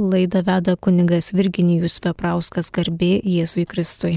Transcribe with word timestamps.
Laidą 0.00 0.40
veda 0.42 0.76
kuningas 0.80 1.34
Virginijus 1.36 1.98
Veprauskas 2.00 2.70
garbė 2.72 3.18
Jėzui 3.20 3.66
Kristui. 3.68 4.14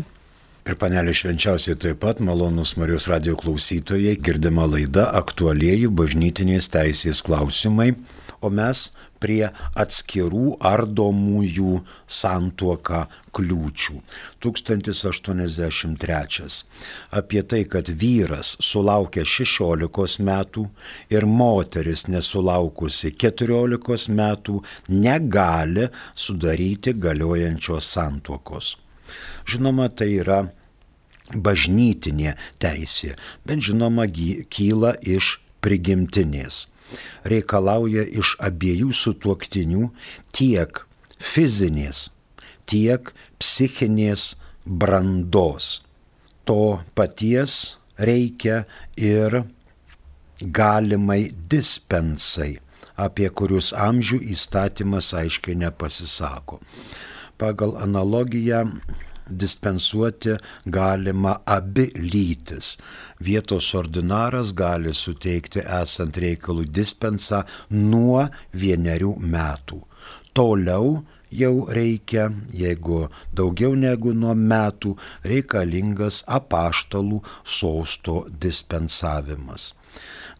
Ir 0.63 0.77
panelė 0.79 1.11
švenčiausiai 1.11 1.75
taip 1.75 1.99
pat 2.05 2.21
malonus 2.23 2.77
Marijos 2.79 3.09
radio 3.11 3.35
klausytojai 3.35 4.13
girdima 4.15 4.63
laida 4.63 5.09
aktualieji 5.19 5.89
bažnytinės 5.91 6.69
teisės 6.71 7.19
klausimai, 7.27 7.89
o 8.43 8.51
mes 8.51 8.89
prie 9.23 9.47
atskirų 9.79 10.57
ardomųjų 10.67 11.77
santuoką 12.11 13.05
kliūčių. 13.33 13.95
1083. 14.43 16.49
Apie 17.19 17.41
tai, 17.47 17.63
kad 17.71 17.89
vyras 18.03 18.57
sulaukė 18.63 19.23
16 19.25 20.23
metų 20.27 20.63
ir 21.13 21.25
moteris 21.25 22.07
nesulaukusi 22.11 23.11
14 23.15 24.11
metų 24.11 24.63
negali 24.91 25.87
sudaryti 26.15 26.93
galiojančios 26.93 27.83
santuokos. 27.95 28.77
Žinoma, 29.47 29.89
tai 29.89 30.09
yra 30.19 30.43
bažnytinė 31.31 32.35
teisė, 32.61 33.15
bet 33.47 33.59
žinoma, 33.63 34.07
kyla 34.51 34.95
iš 34.99 35.39
prigimtinės. 35.63 36.72
Reikalauja 37.27 38.05
iš 38.21 38.35
abiejų 38.43 38.91
sutuoktinių 38.97 39.89
tiek 40.35 40.83
fizinės, 41.19 42.09
tiek 42.65 43.13
psichinės 43.39 44.33
brandos. 44.65 45.81
To 46.47 46.83
paties 46.95 47.77
reikia 47.97 48.63
ir 48.99 49.43
galimai 50.43 51.31
dispensai, 51.49 52.57
apie 52.99 53.29
kurius 53.29 53.71
amžių 53.73 54.19
įstatymas 54.35 55.13
aiškiai 55.15 55.55
nepasisako 55.61 56.59
pagal 57.37 57.75
analogiją 57.81 58.69
dispensuoti 59.29 60.37
galima 60.65 61.37
abi 61.45 61.89
lytis. 61.95 62.77
Vietos 63.19 63.73
ordinaras 63.75 64.53
gali 64.53 64.93
suteikti 64.93 65.63
esant 65.81 66.17
reikalų 66.17 66.67
dispensą 66.69 67.43
nuo 67.69 68.27
vienerių 68.53 69.15
metų. 69.19 69.81
Toliau 70.33 71.03
jau 71.33 71.53
reikia, 71.69 72.29
jeigu 72.53 73.07
daugiau 73.33 73.75
negu 73.77 74.13
nuo 74.13 74.33
metų, 74.37 74.95
reikalingas 75.25 76.23
apaštalų 76.27 77.21
sosto 77.45 78.23
dispensavimas. 78.29 79.71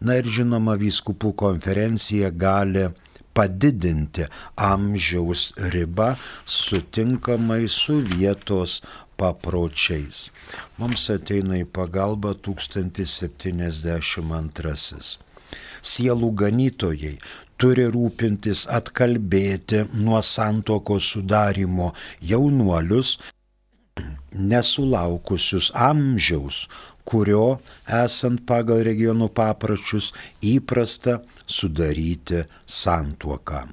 Na 0.03 0.17
ir 0.19 0.27
žinoma, 0.27 0.75
vyskupų 0.80 1.33
konferencija 1.39 2.30
gali 2.30 2.89
padidinti 3.34 4.23
amžiaus 4.56 5.53
ribą 5.73 6.16
sutinkamai 6.45 7.67
su 7.67 7.98
vietos 8.14 8.81
papročiais. 9.17 10.31
Mums 10.78 11.09
ateina 11.14 11.58
į 11.61 11.66
pagalbą 11.78 12.34
1072. 12.48 15.17
Sielų 15.84 16.30
ganytojai 16.39 17.17
turi 17.59 17.86
rūpintis 17.92 18.59
atkalbėti 18.78 19.80
nuo 19.94 20.22
santoko 20.26 21.00
sudarimo 21.00 21.88
jaunuolius, 22.31 23.09
nesulaukusius 24.34 25.67
amžiaus, 25.89 26.58
kurio, 27.08 27.59
esant 28.02 28.39
pagal 28.50 28.80
regionų 28.88 29.28
paprašius, 29.38 30.06
įprasta 30.42 31.14
sudaryti 31.47 32.44
santuoką. 32.67 33.63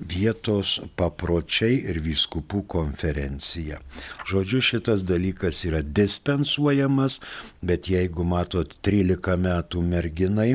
Vietos 0.00 0.78
papročiai 0.96 1.82
ir 1.92 1.98
vyskupų 2.00 2.62
konferencija. 2.72 3.82
Žodžiu, 4.30 4.62
šitas 4.64 5.04
dalykas 5.04 5.60
yra 5.68 5.82
dispensuojamas, 5.84 7.18
bet 7.60 7.90
jeigu 7.92 8.24
matot 8.24 8.78
13 8.80 9.36
metų 9.36 9.82
merginai, 9.84 10.54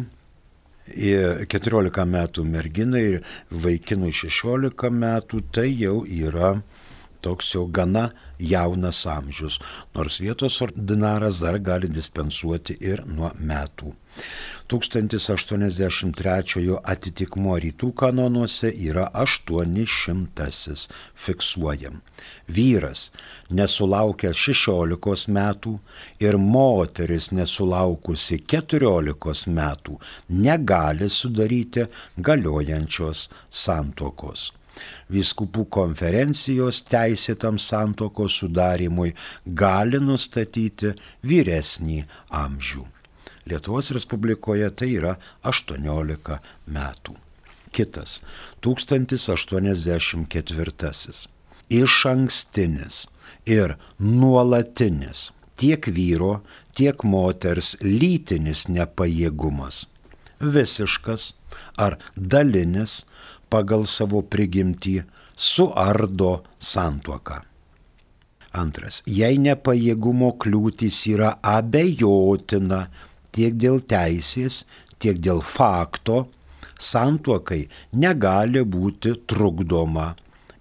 14 0.90 2.06
metų 2.10 2.46
merginai 2.46 3.04
ir 3.12 3.22
vaikinui 3.50 4.12
16 4.14 4.90
metų, 4.90 5.44
tai 5.54 5.70
jau 5.74 6.02
yra 6.06 6.56
toks 7.26 7.54
jau 7.56 7.66
gana 7.66 8.12
jaunas 8.38 9.06
amžius, 9.10 9.60
nors 9.96 10.20
vietos 10.22 10.62
ordinaras 10.62 11.40
dar 11.42 11.58
gali 11.60 11.90
dispensuoti 11.90 12.78
ir 12.82 13.02
nuo 13.10 13.32
metų. 13.40 13.96
1083 14.72 16.80
atitikmo 16.94 17.58
rytų 17.62 17.92
kanonuose 18.02 18.72
yra 18.88 19.06
800 19.14 20.88
fiksuojam. 21.26 22.02
Vyras 22.50 23.12
nesulaukęs 23.50 24.38
16 24.48 25.30
metų 25.38 25.78
ir 26.26 26.40
moteris 26.42 27.30
nesulaukusi 27.32 28.42
14 28.56 29.54
metų 29.54 30.00
negali 30.30 31.10
sudaryti 31.10 31.86
galiojančios 32.18 33.30
santokos 33.50 34.52
vyskupų 35.14 35.64
konferencijos 35.72 36.82
teisėtam 36.90 37.60
santokos 37.62 38.42
sudarimui 38.42 39.14
gali 39.46 40.02
nustatyti 40.04 40.92
vyresnį 41.24 42.02
amžių. 42.44 42.95
Lietuvos 43.46 43.94
Respublikoje 43.94 44.66
tai 44.74 44.98
yra 44.98 45.22
18 45.46 46.42
metų. 46.66 47.14
Kitas 47.76 48.24
1084. 48.66 51.30
Iš 51.70 52.06
ankstinis 52.10 53.06
ir 53.46 53.78
nuolatinis 54.00 55.32
tiek 55.58 55.88
vyro, 55.88 56.42
tiek 56.74 57.04
moters 57.04 57.76
lytinis 57.82 58.68
nepajėgumas. 58.68 59.88
Visiškas 60.40 61.34
ar 61.78 61.98
dalinis 62.16 63.06
pagal 63.50 63.86
savo 63.88 64.22
prigimtį 64.22 65.04
suardo 65.36 66.44
santuoką. 66.60 67.42
Antras, 68.56 69.02
jei 69.06 69.38
nepajėgumo 69.42 70.32
kliūtis 70.40 71.02
yra 71.12 71.36
abejotina 71.44 72.86
tiek 73.36 73.60
dėl 73.60 73.82
teisės, 73.84 74.64
tiek 75.00 75.20
dėl 75.20 75.42
fakto, 75.44 76.28
santuokai 76.80 77.68
negali 77.94 78.64
būti 78.64 79.16
trukdoma 79.30 80.16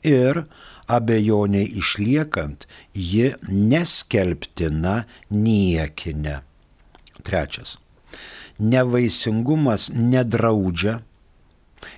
ir 0.04 0.44
abejoniai 0.86 1.64
išliekant, 1.80 2.66
ji 2.92 3.32
neskelbtina 3.48 5.04
niekinė. 5.30 6.42
Trečias. 7.24 7.78
Nevaisingumas 8.58 9.90
nedraudžia 9.94 11.00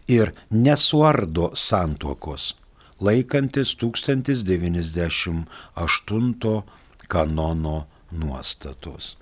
ir 0.08 0.32
nesuardo 0.50 1.50
santuokos, 1.54 2.54
laikantis 3.00 3.76
1098 3.76 6.62
kanono 7.12 7.86
nuostatos. 8.12 9.16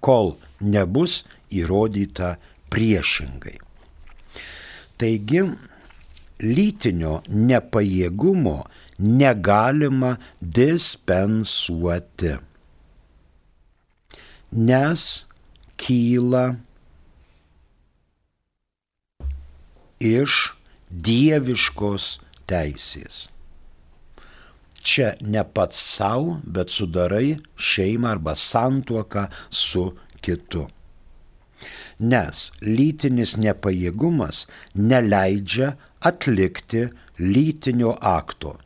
kol 0.00 0.36
nebus 0.60 1.24
įrodyta 1.50 2.36
priešingai. 2.70 3.56
Taigi, 4.98 5.42
lytinio 6.42 7.18
nepajėgumo 7.30 8.58
negalima 8.98 10.16
dispensuoti, 10.42 12.34
nes 14.70 15.04
kyla 15.78 16.44
iš 20.00 20.54
dieviškos 20.90 22.18
teisės. 22.48 23.28
Čia 24.78 25.16
ne 25.20 25.42
pats 25.44 25.76
savo, 25.76 26.40
bet 26.46 26.70
sudarai 26.70 27.38
šeimą 27.56 28.08
arba 28.14 28.34
santuoką 28.38 29.28
su 29.50 29.96
kitu. 30.22 30.68
Nes 31.98 32.52
lytinis 32.62 33.36
nepajėgumas 33.42 34.46
neleidžia 34.74 35.76
atlikti 36.00 36.88
lytinio 37.18 37.98
akto. 38.00 38.58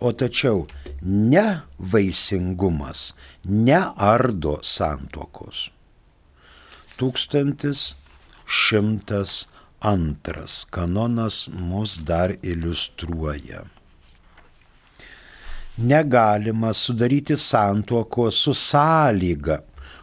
O 0.00 0.12
tačiau 0.16 0.64
nevaisingumas 1.04 3.12
neardo 3.44 4.58
santuokos. 4.64 5.70
1102 9.80 10.66
kanonas 10.70 11.48
mus 11.52 11.98
dar 12.04 12.36
iliustruoja 12.42 13.64
negalima 15.80 16.72
sudaryti 16.74 17.36
santuokos 17.36 18.34
su 18.34 18.54
sąlyga, 18.54 19.58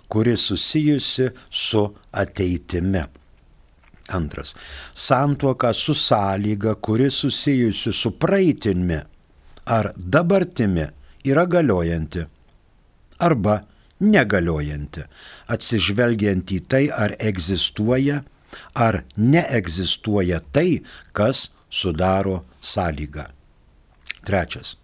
kuri 0.09 0.38
susijusi 0.38 1.29
su 1.50 1.95
ateitimi. 2.12 3.03
Antras. 4.07 4.56
Santuoka 4.94 5.74
su 5.74 5.94
sąlyga, 5.94 6.75
kuri 6.75 7.12
susijusi 7.12 7.91
su 7.94 8.12
praeitimi 8.12 9.00
ar 9.65 9.91
dabartimi 9.97 10.88
yra 11.25 11.45
galiojanti 11.45 12.24
arba 13.19 13.62
negaliojanti, 14.00 15.01
atsižvelgiant 15.47 16.51
į 16.53 16.59
tai, 16.69 16.85
ar 16.94 17.15
egzistuoja 17.19 18.21
ar 18.74 19.04
neegzistuoja 19.18 20.42
tai, 20.52 20.82
kas 21.14 21.50
sudaro 21.70 22.44
sąlygą. 22.62 23.26
Trečias. 24.26 24.76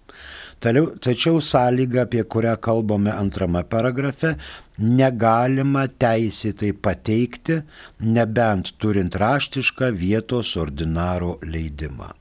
Tačiau 1.04 1.42
sąlyga, 1.42 2.01
apie 2.01 2.24
kurią 2.24 2.56
kalbame 2.57 3.12
antrame 3.12 3.63
paragrafe, 3.68 4.36
negalima 4.80 5.88
teisėtai 5.88 6.71
pateikti, 6.86 7.57
nebent 8.00 8.71
turint 8.80 9.15
raštišką 9.19 9.92
vietos 9.92 10.56
ordinaro 10.56 11.36
leidimą. 11.44 12.13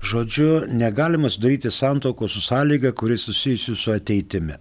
Žodžiu, 0.00 0.64
negalima 0.72 1.28
sudaryti 1.28 1.70
santoko 1.70 2.28
su 2.28 2.40
sąlyga, 2.40 2.92
kuris 2.92 3.28
susijusi 3.28 3.76
su 3.76 3.92
ateitimi. 3.92 4.56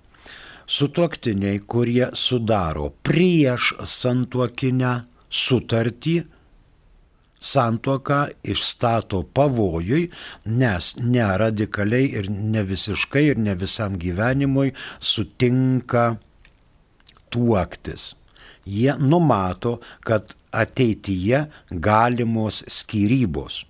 Sutuoktiniai, 0.68 1.62
kurie 1.64 2.10
sudaro 2.14 2.90
prieš 3.08 3.72
santuokinę 3.86 4.94
sutartį, 5.30 6.18
santuoką 7.40 8.20
išstato 8.44 9.22
pavojui, 9.34 10.08
nes 10.46 10.94
ne 11.02 11.26
radikaliai 11.38 12.10
ir 12.20 12.30
ne 12.30 12.64
visiškai 12.66 13.28
ir 13.32 13.38
ne 13.38 13.54
visam 13.56 13.98
gyvenimui 14.02 14.74
sutinka 15.00 16.18
tuoktis. 17.30 18.16
Jie 18.68 18.98
numato, 19.00 19.78
kad 20.04 20.34
ateityje 20.52 21.46
galimos 21.72 22.64
skyrybos. 22.68 23.64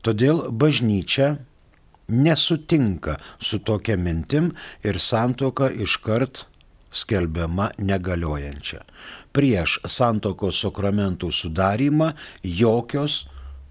Todėl 0.00 0.46
bažnyčia 0.50 1.34
nesutinka 2.10 3.18
su 3.38 3.58
tokia 3.58 3.96
mintim 3.96 4.52
ir 4.84 4.98
santoka 4.98 5.68
iškart 5.70 6.46
skelbiama 6.90 7.70
negaliojančia. 7.78 8.80
Prieš 9.36 9.78
santokos 9.86 10.58
sakramentų 10.64 11.30
sudarimą 11.30 12.12
jokios 12.42 13.24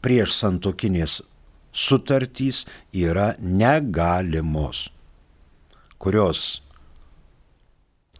prieš 0.03 0.33
santokinės 0.37 1.19
sutartys 1.75 2.63
yra 2.95 3.33
negalimos, 3.39 4.87
kurios 5.99 6.61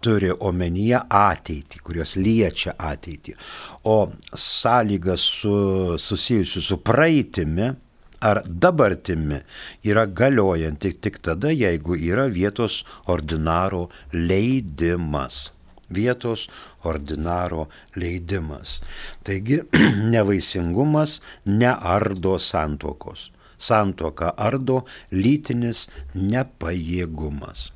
turi 0.03 0.31
omenyje 0.31 1.01
ateitį, 1.09 1.81
kurios 1.83 2.15
liečia 2.15 2.75
ateitį. 2.77 3.35
O 3.83 4.11
sąlygas 4.31 5.25
su, 5.41 5.53
susijusiu 5.99 6.63
su 6.63 6.79
praeitimi 6.83 7.71
ar 8.19 8.41
dabartimi 8.45 9.41
yra 9.87 10.05
galiojanti 10.05 10.93
tik 11.03 11.21
tada, 11.23 11.51
jeigu 11.51 11.95
yra 11.95 12.27
vietos 12.31 12.83
ordinaro 13.07 13.87
leidimas. 14.13 15.49
Vietos 15.89 16.47
ordinaro 16.83 17.67
leidimas. 17.95 18.79
Taigi 19.23 19.61
nevaisingumas 20.13 21.19
neardo 21.45 22.37
santokos. 22.39 23.31
Santoka 23.59 24.31
ardo 24.37 24.85
lytinis 25.11 25.89
nepajėgumas. 26.15 27.71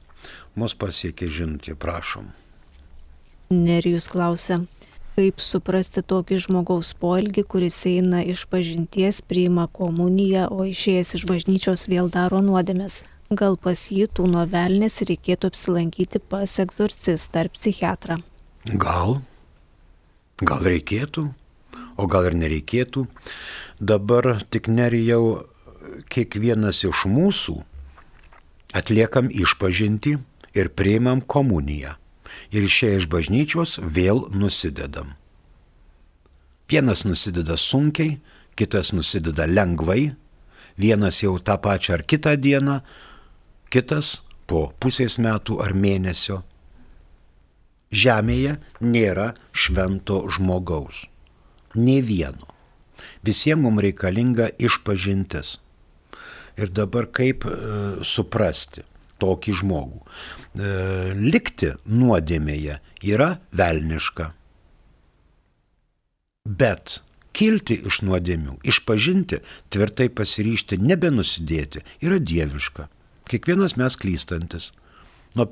Mus 0.56 0.78
pasiekė 0.78 1.28
žinutė, 1.34 1.76
prašom. 1.76 2.30
Nerijus 3.54 4.08
klausia, 4.10 4.62
kaip 5.18 5.42
suprasti 5.44 6.02
tokį 6.06 6.40
žmogaus 6.46 6.94
poelgį, 6.98 7.44
kuris 7.50 7.78
eina 7.90 8.24
iš 8.26 8.46
pažinties, 8.50 9.22
priima 9.22 9.68
komuniją, 9.80 10.48
o 10.54 10.66
išėjęs 10.70 11.18
iš 11.20 11.26
bažnyčios 11.30 11.90
vėl 11.92 12.10
daro 12.14 12.42
nuodėmės. 12.46 13.04
Gal 13.40 13.56
pas 13.58 13.80
jį 13.90 14.08
tų 14.14 14.28
novelnės 14.30 15.00
reikėtų 15.08 15.50
apsilankyti 15.52 16.20
pas 16.30 16.58
egzorcistą 16.60 17.46
ar 17.46 17.50
psichiatrą? 17.54 18.20
Gal. 18.68 19.22
Gal 20.44 20.66
reikėtų, 20.68 21.24
o 21.98 22.08
gal 22.12 22.28
ir 22.30 22.36
nereikėtų. 22.38 23.06
Dabar 23.80 24.44
tik 24.52 24.68
nerijau 24.68 25.46
kiekvienas 26.12 26.84
iš 26.88 27.06
mūsų 27.10 27.58
atliekam 28.74 29.30
išpažinti 29.32 30.18
ir 30.54 30.70
priimam 30.76 31.22
komuniją 31.22 31.96
ir 32.54 32.68
išėję 32.68 33.02
iš 33.02 33.10
bažnyčios 33.10 33.78
vėl 33.80 34.26
nusidedam. 34.34 35.14
Vienas 36.70 37.04
nusideda 37.06 37.58
sunkiai, 37.58 38.20
kitas 38.58 38.94
nusideda 38.94 39.46
lengvai, 39.50 40.14
vienas 40.78 41.22
jau 41.22 41.38
tą 41.38 41.60
pačią 41.62 42.00
ar 42.00 42.04
kitą 42.04 42.36
dieną, 42.40 42.82
kitas 43.74 44.22
po 44.50 44.68
pusės 44.80 45.18
metų 45.18 45.60
ar 45.66 45.74
mėnesio. 45.74 46.44
Žemėje 47.94 48.56
nėra 48.82 49.34
švento 49.52 50.24
žmogaus. 50.34 51.04
Ne 51.76 52.00
vieno. 52.06 52.50
Visiems 53.26 53.66
mums 53.66 53.82
reikalinga 53.86 54.50
išpažintis. 54.62 55.58
Ir 56.58 56.70
dabar 56.70 57.10
kaip 57.10 57.46
e, 57.50 57.54
suprasti? 58.06 58.86
tokį 59.24 59.56
žmogų. 59.62 60.02
E, 60.04 60.70
likti 61.18 61.74
nuodėmėje 61.88 62.80
yra 63.14 63.30
velniška. 63.56 64.32
Bet 66.44 67.00
kilti 67.34 67.80
iš 67.88 68.02
nuodėmių, 68.06 68.60
išpažinti, 68.68 69.40
tvirtai 69.74 70.10
pasiryšti, 70.12 70.82
nebenusidėti 70.84 71.84
yra 72.04 72.20
dieviška. 72.20 72.90
Kiekvienas 73.34 73.78
mes 73.82 73.98
klystantis. 73.98 74.72
Nuo 75.34 75.48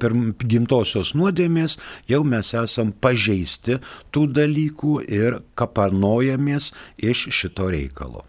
gimtosios 0.45 1.15
nuodėmės 1.17 1.79
jau 2.05 2.21
mes 2.21 2.53
esam 2.53 2.91
pažeisti 2.93 3.79
tų 4.13 4.27
dalykų 4.37 4.99
ir 5.09 5.39
kapanojamės 5.57 6.69
iš 7.01 7.31
šito 7.33 7.71
reikalo 7.73 8.27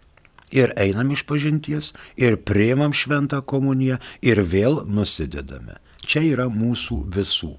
ir 0.53 0.73
einam 0.77 1.11
iš 1.11 1.25
pažinties, 1.25 1.91
ir 2.17 2.37
prieimam 2.45 2.93
šventą 2.93 3.41
komuniją, 3.41 3.97
ir 4.21 4.41
vėl 4.45 4.83
nusidedame. 4.85 5.79
Čia 6.05 6.21
yra 6.33 6.47
mūsų 6.53 6.99
visų. 7.15 7.55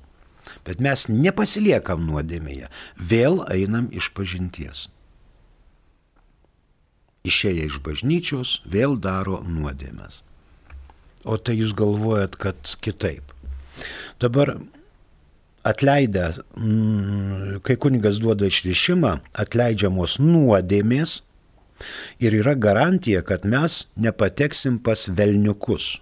Bet 0.64 0.80
mes 0.84 1.08
nepasiliekam 1.10 2.04
nuodėmėje, 2.06 2.70
vėl 2.96 3.42
einam 3.52 3.88
iš 3.92 4.12
pažinties. 4.14 4.88
Išėję 7.24 7.66
iš 7.70 7.80
bažnyčios, 7.84 8.60
vėl 8.68 8.98
daro 9.00 9.40
nuodėmės. 9.48 10.22
O 11.24 11.38
tai 11.40 11.56
jūs 11.58 11.72
galvojat, 11.76 12.36
kad 12.36 12.74
kitaip. 12.84 13.32
Dabar 14.20 14.54
atleidę, 15.64 16.32
mm, 16.56 17.60
kai 17.64 17.76
kunigas 17.80 18.20
duoda 18.20 18.48
išrišimą, 18.50 19.16
atleidžiamos 19.32 20.18
nuodėmės 20.20 21.22
ir 22.20 22.36
yra 22.36 22.54
garantija, 22.54 23.24
kad 23.24 23.46
mes 23.48 23.86
nepateksim 23.96 24.78
pas 24.78 25.08
velniukus. 25.08 25.98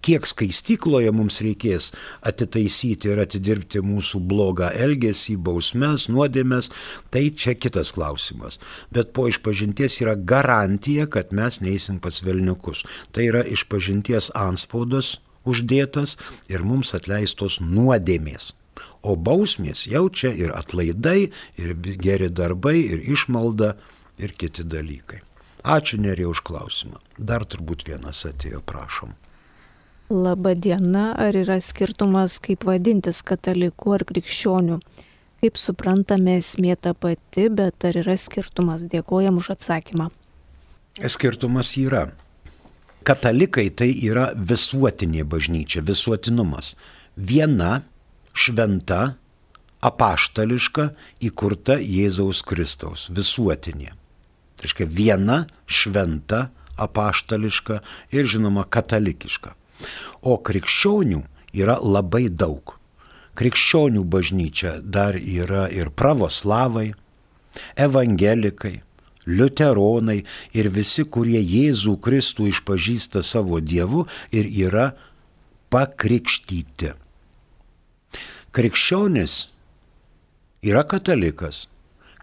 Kiek 0.00 0.24
skaistykloje 0.28 1.12
mums 1.12 1.40
reikės 1.44 1.90
atitaisyti 2.26 3.10
ir 3.12 3.20
atidirbti 3.20 3.82
mūsų 3.84 4.22
blogą 4.30 4.70
elgesį, 4.72 5.36
bausmes, 5.44 6.08
nuodėmes, 6.08 6.70
tai 7.12 7.28
čia 7.36 7.56
kitas 7.58 7.92
klausimas. 7.96 8.60
Bet 8.94 9.12
po 9.16 9.28
išpažinties 9.28 10.00
yra 10.00 10.16
garantija, 10.16 11.04
kad 11.06 11.34
mes 11.36 11.60
neįsim 11.60 12.00
pas 12.00 12.22
velniukus. 12.24 12.86
Tai 13.12 13.28
yra 13.28 13.44
išpažinties 13.44 14.32
anspaudas 14.38 15.18
uždėtas 15.44 16.16
ir 16.48 16.64
mums 16.64 16.94
atleistos 16.96 17.60
nuodėmės. 17.60 18.54
O 19.02 19.16
bausmės 19.16 19.86
jau 19.88 20.08
čia 20.08 20.32
ir 20.36 20.52
atlaidai, 20.56 21.30
ir 21.56 21.74
geri 22.04 22.28
darbai, 22.28 22.76
ir 22.80 23.00
išmalda, 23.00 23.74
ir 24.20 24.36
kiti 24.36 24.64
dalykai. 24.64 25.22
Ačiū 25.64 26.00
nerė 26.00 26.28
už 26.30 26.40
klausimą. 26.44 27.00
Dar 27.16 27.44
turbūt 27.44 27.84
vienas 27.88 28.24
atėjo, 28.28 28.62
prašom. 28.64 29.12
Labą 30.10 30.54
dieną, 30.54 31.14
ar 31.14 31.36
yra 31.38 31.60
skirtumas, 31.62 32.40
kaip 32.42 32.64
vadintis 32.66 33.20
kataliku 33.22 33.92
ar 33.94 34.02
krikščioniu? 34.02 34.80
Kaip 35.38 35.58
suprantame, 35.62 36.34
esmė 36.40 36.74
ta 36.82 36.96
pati, 36.98 37.44
bet 37.46 37.86
ar 37.86 37.98
yra 38.00 38.16
skirtumas? 38.18 38.82
Dėkojam 38.90 39.38
už 39.38 39.52
atsakymą. 39.54 40.08
Skirtumas 40.98 41.70
yra. 41.78 42.08
Katalikai 43.06 43.68
tai 43.70 43.92
yra 43.94 44.32
visuotinė 44.34 45.22
bažnyčia, 45.30 45.84
visuotinumas. 45.86 46.72
Viena 47.14 47.84
šventa, 48.34 49.14
apaštališka, 49.78 50.88
įkurta 51.22 51.78
Jėzaus 51.78 52.42
Kristaus, 52.42 53.06
visuotinė. 53.14 53.94
Tai 54.58 54.66
reiškia 54.66 54.90
viena 54.90 55.38
šventa, 55.70 56.48
apaštališka 56.74 57.78
ir 58.10 58.26
žinoma 58.26 58.66
katalikiška. 58.66 59.54
O 60.22 60.36
krikščionių 60.36 61.22
yra 61.56 61.78
labai 61.82 62.28
daug. 62.28 62.76
Krikščionių 63.38 64.04
bažnyčia 64.04 64.78
dar 64.82 65.16
yra 65.16 65.68
ir 65.72 65.90
pravoslavai, 65.96 66.90
evangelikai, 67.76 68.80
liuteronai 69.26 70.18
ir 70.56 70.68
visi, 70.74 71.04
kurie 71.04 71.40
Jėzų 71.40 71.96
Kristų 72.02 72.50
išpažįsta 72.50 73.22
savo 73.24 73.60
Dievu 73.60 74.06
ir 74.34 74.48
yra 74.48 74.90
pakrikštyti. 75.70 76.94
Krikščionis 78.50 79.34
yra 80.66 80.82
katalikas, 80.82 81.68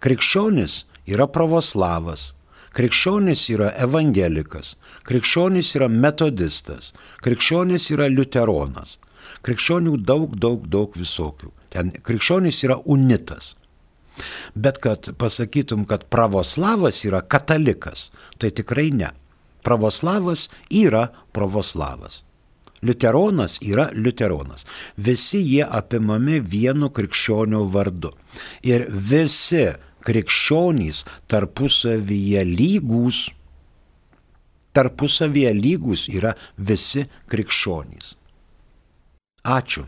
krikščionis 0.04 0.82
yra 1.08 1.26
pravoslavas, 1.32 2.34
krikščionis 2.76 3.44
yra 3.54 3.72
evangelikas, 3.80 4.76
krikščionis 5.08 5.74
yra 5.78 5.88
metodistas, 5.88 6.92
krikščionis 7.24 7.90
yra 7.94 8.08
liuteronas. 8.12 8.98
Krikščionių 9.46 9.96
daug, 10.02 10.34
daug, 10.40 10.66
daug 10.66 10.96
visokių. 10.98 11.52
Ten 11.72 11.92
krikščionis 12.04 12.62
yra 12.66 12.78
unitas. 12.84 13.54
Bet 14.54 14.80
kad 14.82 15.12
pasakytum, 15.18 15.84
kad 15.86 16.08
pravoslavas 16.10 17.04
yra 17.06 17.20
katalikas, 17.22 18.08
tai 18.38 18.50
tikrai 18.50 18.90
ne. 18.90 19.12
Pravoslavas 19.62 20.48
yra 20.74 21.08
pravoslavas. 21.32 22.22
Liuteronas 22.82 23.58
yra 23.62 23.88
liuteronas. 23.94 24.66
Visi 24.96 25.40
jie 25.42 25.64
apimami 25.66 26.38
vienu 26.40 26.90
krikščionio 26.94 27.64
vardu. 27.74 28.12
Ir 28.62 28.86
visi 28.88 29.66
krikščionys 30.08 31.04
tarpusavyje 31.28 32.44
lygus, 32.48 33.26
tarpusavyje 34.72 35.52
lygus 35.58 36.08
yra 36.08 36.32
visi 36.56 37.04
krikščionys. 37.28 38.14
Ačiū. 39.48 39.84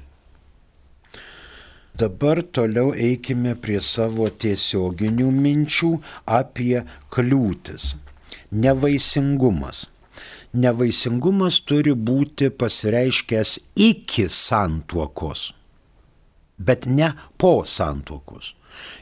Dabar 2.01 2.41
toliau 2.57 2.93
eikime 2.95 3.57
prie 3.61 3.81
savo 3.85 4.29
tiesioginių 4.43 5.27
minčių 5.37 5.91
apie 6.39 6.85
kliūtis. 7.13 7.95
Nevaisingumas. 8.51 9.89
Nevaisingumas 10.63 11.61
turi 11.69 11.93
būti 11.95 12.49
pasireiškęs 12.63 13.53
iki 13.89 14.25
santuokos, 14.33 15.51
bet 16.59 16.89
ne 16.91 17.13
po 17.39 17.53
santuokos. 17.75 18.55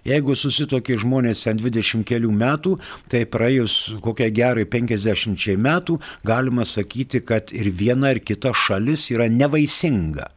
Jeigu 0.08 0.36
susitokė 0.38 0.98
žmonės 1.02 1.44
ten 1.46 1.60
20 1.60 2.06
kelių 2.08 2.32
metų, 2.32 2.76
tai 3.10 3.24
praėjus 3.30 3.76
kokiai 4.04 4.32
gerai 4.34 4.66
50 4.70 5.58
metų 5.58 6.00
galima 6.26 6.66
sakyti, 6.68 7.22
kad 7.24 7.52
ir 7.52 7.70
viena 7.70 8.14
ir 8.14 8.24
kita 8.24 8.54
šalis 8.56 9.10
yra 9.14 9.28
nevaisinga 9.32 10.32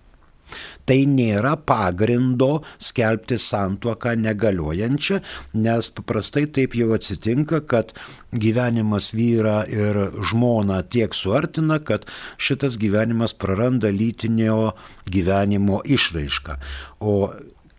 tai 0.87 1.03
nėra 1.09 1.55
pagrindo 1.67 2.61
skelbti 2.81 3.37
santuoką 3.41 4.15
negaliojančią, 4.19 5.21
nes 5.63 5.89
paprastai 5.95 6.47
taip 6.55 6.75
jau 6.77 6.91
atsitinka, 6.97 7.61
kad 7.71 7.93
gyvenimas 8.31 9.11
vyra 9.17 9.61
ir 9.69 10.01
žmona 10.31 10.81
tiek 10.83 11.15
suartina, 11.15 11.79
kad 11.79 12.07
šitas 12.41 12.79
gyvenimas 12.81 13.35
praranda 13.37 13.91
lytinio 13.93 14.73
gyvenimo 15.11 15.81
išraišką. 15.85 16.59
O 16.99 17.31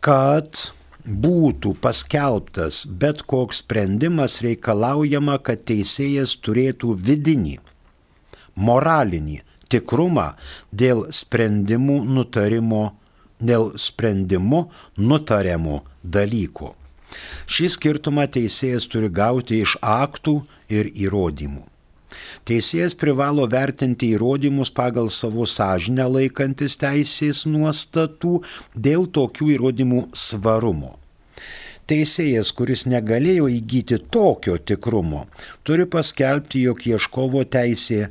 Kad 0.00 0.70
būtų 1.06 1.74
paskelbtas 1.82 2.86
bet 2.86 3.22
koks 3.26 3.56
sprendimas 3.62 4.42
reikalaujama, 4.44 5.38
kad 5.38 5.64
teisėjas 5.66 6.36
turėtų 6.42 6.94
vidinį, 7.08 7.58
moralinį 8.54 9.42
tikrumą 9.72 10.32
dėl 10.72 11.06
sprendimų 11.20 12.00
nutarimo, 12.16 12.84
dėl 13.40 13.72
sprendimų 13.80 14.66
nutariamų 14.98 15.80
dalykų. 16.02 16.74
Šį 17.46 17.70
skirtumą 17.76 18.26
teisėjas 18.32 18.88
turi 18.90 19.08
gauti 19.12 19.62
iš 19.62 19.76
aktų 19.80 20.40
ir 20.72 20.90
įrodymų. 21.06 21.64
Teisėjas 22.46 22.94
privalo 22.98 23.46
vertinti 23.50 24.12
įrodymus 24.14 24.70
pagal 24.74 25.10
savo 25.14 25.46
sąžinę 25.50 26.06
laikantis 26.16 26.76
teisės 26.80 27.44
nuostatų 27.50 28.38
dėl 28.86 29.08
tokių 29.18 29.50
įrodymų 29.56 30.06
svarumo. 30.14 30.94
Teisėjas, 31.86 32.50
kuris 32.50 32.82
negalėjo 32.90 33.46
įgyti 33.58 34.00
tokio 34.10 34.56
tikrumo, 34.58 35.26
turi 35.62 35.86
paskelbti, 35.86 36.64
jog 36.66 36.82
ieškovo 36.82 37.44
teisė 37.46 38.08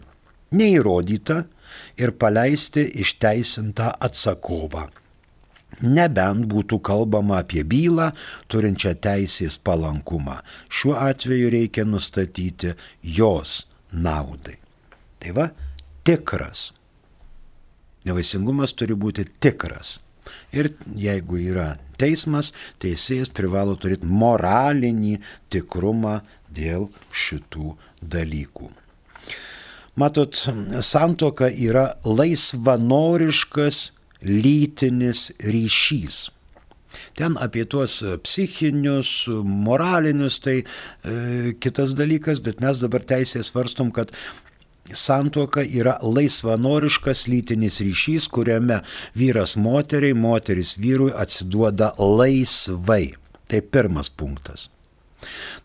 neįrodyta 0.52 1.42
ir 1.98 2.14
paleisti 2.20 2.86
išteisintą 3.02 3.96
atsakovą 4.08 4.86
nebent 5.82 6.46
būtų 6.52 6.80
kalbama 6.86 7.40
apie 7.42 7.64
bylą 7.68 8.12
turinčią 8.52 8.96
teisės 9.02 9.58
palankumą. 9.58 10.40
Šiuo 10.70 10.96
atveju 11.00 11.52
reikia 11.54 11.86
nustatyti 11.88 12.76
jos 13.02 13.66
naudai. 13.92 14.58
Tai 15.20 15.36
va, 15.36 15.50
tikras. 16.08 16.72
Nevaisingumas 18.06 18.76
turi 18.78 18.96
būti 18.96 19.26
tikras. 19.42 20.00
Ir 20.54 20.72
jeigu 20.98 21.38
yra 21.42 21.76
teismas, 22.00 22.52
teisėjas 22.82 23.32
privalo 23.34 23.76
turėti 23.78 24.08
moralinį 24.10 25.20
tikrumą 25.54 26.20
dėl 26.50 26.90
šitų 27.12 27.76
dalykų. 28.02 28.72
Matot, 29.96 30.36
santoka 30.84 31.48
yra 31.48 31.94
laisvanoriškas 32.04 33.92
lytinis 34.22 35.30
ryšys. 35.40 36.30
Ten 37.16 37.36
apie 37.40 37.64
tuos 37.68 38.02
psichinius, 38.24 39.28
moralinius, 39.44 40.40
tai 40.44 40.58
e, 40.64 41.54
kitas 41.60 41.96
dalykas, 41.96 42.42
bet 42.44 42.60
mes 42.64 42.80
dabar 42.84 43.04
teisės 43.08 43.52
svarstom, 43.52 43.92
kad 43.96 44.12
Santuoka 44.94 45.64
yra 45.66 45.96
laisvanoriškas 46.04 47.26
lytinis 47.26 47.80
ryšys, 47.82 48.28
kuriame 48.30 48.84
vyras 49.18 49.56
moteriai, 49.58 50.14
moteris 50.14 50.76
vyrui 50.78 51.10
atsiduoda 51.10 51.96
laisvai. 51.98 53.16
Tai 53.50 53.62
pirmas 53.62 54.12
punktas. 54.14 54.70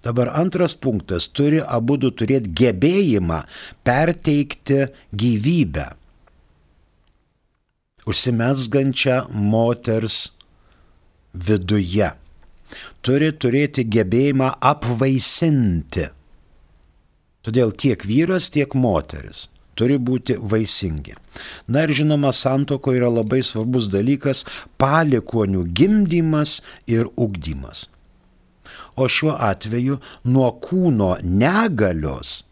Dabar 0.04 0.32
antras 0.34 0.74
punktas- 0.74 1.28
turi 1.36 1.60
abu 1.60 1.96
du 1.96 2.10
turėti 2.10 2.52
gebėjimą 2.60 3.44
perteikti 3.84 4.86
gyvybę. 5.14 5.86
Užsimesgančią 8.06 9.28
moters 9.30 10.30
viduje. 11.34 12.12
Turi 13.02 13.32
turėti 13.32 13.84
gebėjimą 13.84 14.54
apvaisinti 14.60 16.08
Todėl 17.40 17.72
tiek 17.72 18.02
vyras, 18.04 18.50
tiek 18.52 18.74
moteris 18.76 19.48
turi 19.80 19.96
būti 19.96 20.36
vaisingi. 20.36 21.14
Na 21.72 21.86
ir 21.86 21.94
žinoma, 21.96 22.34
santoko 22.36 22.92
yra 22.92 23.08
labai 23.08 23.40
svarbus 23.46 23.88
dalykas- 23.88 24.44
palikonių 24.82 25.64
gimdymas 25.72 26.60
ir 26.86 27.08
ugdymas. 27.16 27.88
O 29.00 29.08
šiuo 29.08 29.34
atveju 29.40 29.96
nuo 30.28 30.50
kūno 30.60 31.14
negalios, 31.24 32.42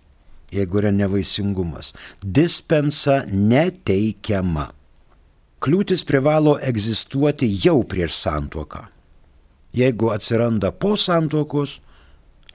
jeigu 0.54 0.80
yra 0.80 0.92
nevaisingumas, 0.96 1.92
dispensa 2.22 3.20
neteikiama. 3.28 4.70
Kliūtis 5.60 6.04
privalo 6.08 6.54
egzistuoti 6.62 7.50
jau 7.64 7.82
prieš 7.90 8.14
santuoką. 8.22 8.86
Jeigu 9.76 10.12
atsiranda 10.14 10.70
po 10.72 10.94
santuokos, 10.96 11.80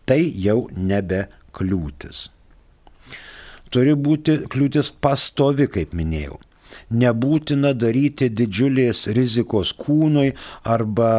tai 0.08 0.24
jau 0.46 0.64
nebe 0.74 1.28
kliūtis. 1.54 2.30
Turi 3.74 3.94
būti 3.98 4.40
kliūtis 4.54 4.92
pastovi, 5.02 5.68
kaip 5.70 5.94
minėjau. 5.98 6.40
Nebūtina 6.94 7.74
daryti 7.78 8.30
didžiulės 8.30 9.06
rizikos 9.18 9.74
kūnui 9.78 10.34
arba 10.64 11.12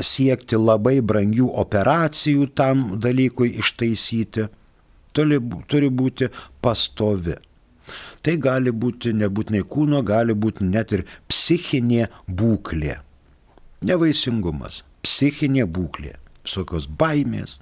siekti 0.00 0.58
labai 0.60 1.00
brangių 1.00 1.48
operacijų 1.64 2.50
tam 2.58 2.86
dalykui 3.02 3.52
ištaisyti. 3.62 4.48
Turi, 5.16 5.40
turi 5.70 5.88
būti 5.88 6.28
pastovi. 6.60 7.36
Tai 8.26 8.34
gali 8.42 8.72
būti 8.74 9.12
nebūtinai 9.14 9.62
kūno, 9.70 10.02
gali 10.04 10.34
būti 10.34 10.66
net 10.66 10.92
ir 10.92 11.04
psichinė 11.30 12.08
būklė. 12.26 12.98
Nevaisingumas, 13.86 14.82
psichinė 15.04 15.66
būklė, 15.70 16.16
visokios 16.42 16.88
baimės, 16.90 17.58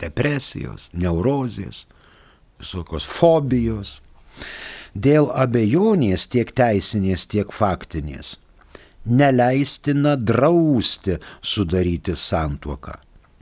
depresijos, 0.00 0.88
neurozės, 0.96 1.84
visokios 2.62 3.06
fobijos. 3.06 4.00
Dėl 4.94 5.30
abejonės 5.32 6.28
tiek 6.28 6.52
teisinės, 6.52 7.26
tiek 7.26 7.52
faktinės 7.52 8.36
neleistina 9.06 10.16
drausti 10.16 11.18
sudaryti 11.42 12.16
santuoką, 12.16 12.92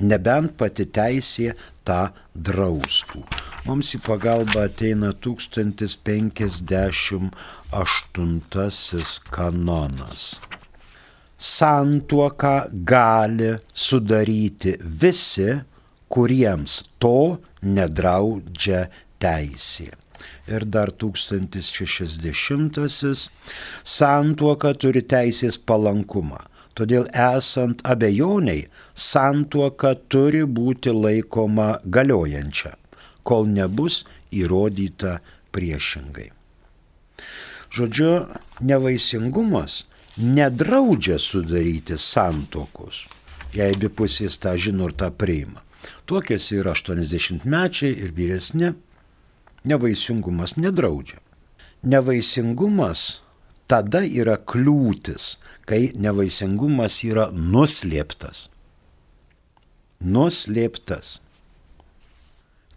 nebent 0.01 0.57
pati 0.57 0.87
teisė 0.87 1.55
tą 1.85 2.09
draustų. 2.35 3.25
Mums 3.67 3.95
į 3.97 3.99
pagalbą 4.07 4.61
ateina 4.71 5.13
1058 5.13 7.31
kanonas. 9.31 10.41
Santuoką 11.41 12.63
gali 12.85 13.59
sudaryti 13.73 14.77
visi, 14.81 15.61
kuriems 16.11 16.85
to 17.01 17.39
nedraudžia 17.63 18.91
teisė. 19.21 19.91
Ir 20.51 20.65
dar 20.65 20.91
1060-asis 20.91 23.31
santuoka 23.85 24.75
turi 24.75 25.03
teisės 25.03 25.59
palankumą. 25.59 26.39
Todėl 26.79 27.09
esant 27.13 27.81
abejoniai, 27.85 28.69
santuoka 28.95 29.95
turi 30.09 30.45
būti 30.47 30.91
laikoma 30.95 31.81
galiojančia, 31.85 32.77
kol 33.27 33.47
nebus 33.51 34.05
įrodyta 34.33 35.21
priešingai. 35.53 36.31
Žodžiu, 37.71 38.27
nevaisingumas 38.67 39.87
nedraudžia 40.19 41.19
sudaryti 41.23 41.99
santokos, 41.99 43.07
jei 43.55 43.75
abi 43.75 43.89
pusės 43.89 44.39
tą 44.43 44.57
žino 44.59 44.91
ir 44.91 44.95
tą 44.99 45.11
priima. 45.15 45.63
Tuokėsi 46.11 46.59
ir 46.59 46.71
80 46.71 47.47
mečiai, 47.47 47.95
ir 47.95 48.11
vyresni. 48.17 48.75
Nevaisingumas 49.65 50.57
nedraudžia. 50.57 51.19
Nevaisingumas 51.83 53.21
tada 53.69 54.03
yra 54.05 54.37
kliūtis, 54.37 55.37
kai 55.69 55.93
nevaisingumas 55.97 57.01
yra 57.07 57.29
nuslėptas. 57.33 58.49
Nuslėptas 60.01 61.21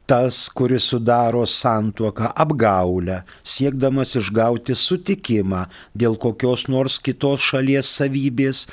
tas, 0.06 0.50
kuris 0.50 0.84
sudaro 0.92 1.46
santuoką 1.48 2.34
apgaulę, 2.44 3.22
siekdamas 3.44 4.16
išgauti 4.20 4.76
sutikimą 4.76 5.64
dėl 5.96 6.18
kokios 6.20 6.68
nors 6.68 7.00
kitos 7.06 7.46
šalies 7.50 7.90
savybės, 7.98 8.66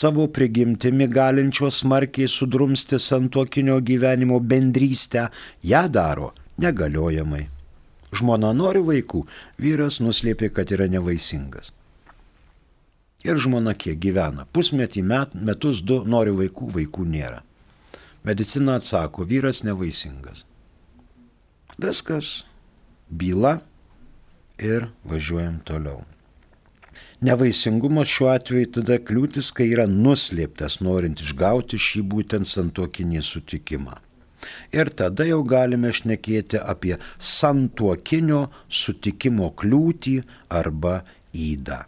savo 0.00 0.26
prigimtimi 0.38 1.08
galinčios 1.12 1.82
smarkiai 1.82 2.30
sudrumsti 2.32 2.98
santuokinio 2.98 3.78
gyvenimo 3.90 4.40
bendrystę, 4.40 5.28
ją 5.62 5.84
daro 5.92 6.32
negaliojamai. 6.58 7.46
Žmona 8.14 8.54
nori 8.56 8.80
vaikų, 8.84 9.24
vyras 9.60 10.00
nuslėpė, 10.00 10.48
kad 10.54 10.72
yra 10.72 10.88
nevaisingas. 10.88 11.72
Ir 13.26 13.40
žmona 13.42 13.74
kiek 13.74 13.98
gyvena. 14.00 14.46
Pusmetį, 14.54 15.02
met, 15.02 15.34
metus, 15.34 15.82
du 15.82 16.00
nori 16.06 16.32
vaikų, 16.32 16.70
vaikų 16.76 17.06
nėra. 17.08 17.42
Medicina 18.24 18.78
atsako, 18.78 19.26
vyras 19.26 19.64
nevaisingas. 19.66 20.44
Viskas, 21.78 22.44
byla 23.10 23.58
ir 24.58 24.88
važiuojam 25.04 25.60
toliau. 25.66 26.02
Nevaisingumas 27.20 28.10
šiuo 28.10 28.28
atveju 28.30 28.72
tada 28.78 28.98
kliūtis, 29.02 29.50
kai 29.54 29.68
yra 29.72 29.88
nuslėptas, 29.90 30.78
norint 30.82 31.18
išgauti 31.22 31.78
šį 31.78 32.04
būtent 32.12 32.46
santokinį 32.46 33.22
sutikimą. 33.26 33.98
Ir 34.72 34.88
tada 34.94 35.24
jau 35.28 35.42
galime 35.42 35.92
šnekėti 35.92 36.58
apie 36.62 36.98
santuokinio 37.18 38.50
sutikimo 38.68 39.50
kliūtį 39.58 40.22
arba 40.60 41.02
įdą. 41.34 41.84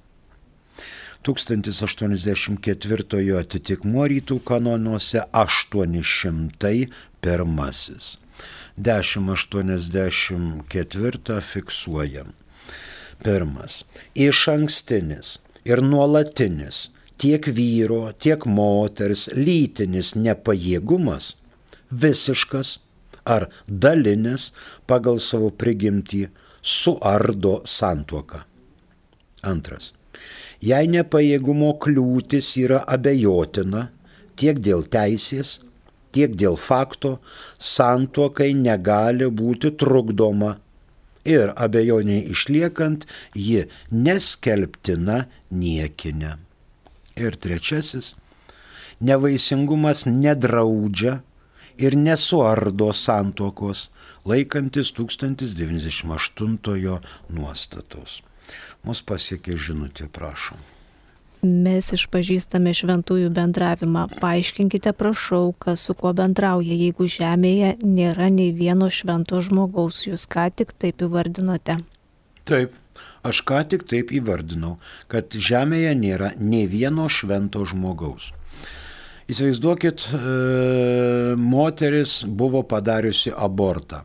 1084 1.23 3.39
atitikmuo 3.39 4.07
rytų 4.09 4.41
kanonuose 4.49 5.21
801. 5.33 8.19
1084 8.81 11.41
fiksuojam. 11.41 12.33
Pirmas. 13.21 13.85
Iš 14.17 14.49
ankstinis 14.49 15.45
ir 15.69 15.85
nuolatinis 15.85 16.89
tiek 17.21 17.45
vyro, 17.53 18.17
tiek 18.17 18.49
moters 18.49 19.29
lytinis 19.37 20.17
nepajėgumas 20.17 21.37
visiškas 21.91 22.79
ar 23.25 23.49
dalinis 23.67 24.51
pagal 24.91 25.21
savo 25.21 25.51
prigimtį 25.51 26.27
suardo 26.63 27.61
santuoką. 27.65 28.45
Antras. 29.47 29.93
Jei 30.61 30.89
nepajėgumo 30.93 31.73
kliūtis 31.81 32.53
yra 32.61 32.83
abejotina 32.85 33.87
tiek 34.37 34.59
dėl 34.61 34.85
teisės, 34.93 35.61
tiek 36.13 36.35
dėl 36.37 36.59
fakto 36.61 37.17
santuokai 37.57 38.53
negali 38.57 39.31
būti 39.41 39.73
trukdoma 39.81 40.59
ir 41.25 41.53
abejoniai 41.57 42.27
išliekant 42.35 43.07
ji 43.35 43.67
neskelbtina 43.93 45.25
niekinė. 45.51 46.37
Ir 47.21 47.37
trečiasis, 47.37 48.15
nevaisingumas 49.01 50.07
nedraudžia 50.09 51.21
ir 51.79 51.97
nesuardo 51.97 52.93
santuokos, 52.93 53.91
laikantis 54.25 54.93
1098 54.97 57.01
nuostatos. 57.29 58.23
Mus 58.85 59.03
pasiekė 59.05 59.57
žinutė, 59.61 60.09
prašom. 60.09 60.57
Mes 61.41 61.87
išpažįstame 61.97 62.75
šventųjų 62.77 63.31
bendravimą. 63.33 64.03
Paaiškinkite, 64.21 64.93
prašau, 64.93 65.55
kas 65.57 65.87
su 65.89 65.95
kuo 65.97 66.13
bendrauja, 66.17 66.75
jeigu 66.77 67.07
žemėje 67.09 67.79
nėra 67.81 68.29
nei 68.29 68.53
vieno 68.53 68.91
švento 68.93 69.41
žmogaus. 69.41 70.05
Jūs 70.05 70.27
ką 70.29 70.51
tik 70.53 70.75
taip 70.77 71.01
įvardinote. 71.07 71.79
Taip, 72.45 72.77
aš 73.25 73.41
ką 73.49 73.63
tik 73.73 73.89
taip 73.89 74.13
įvardinau, 74.13 74.77
kad 75.09 75.33
žemėje 75.33 75.95
nėra 75.97 76.35
nei 76.37 76.69
vieno 76.69 77.09
švento 77.09 77.65
žmogaus. 77.65 78.35
Įsivaizduokit, 79.31 80.09
e, 80.11 80.21
moteris 81.39 82.25
buvo 82.27 82.65
padariusi 82.67 83.31
abortą, 83.31 84.01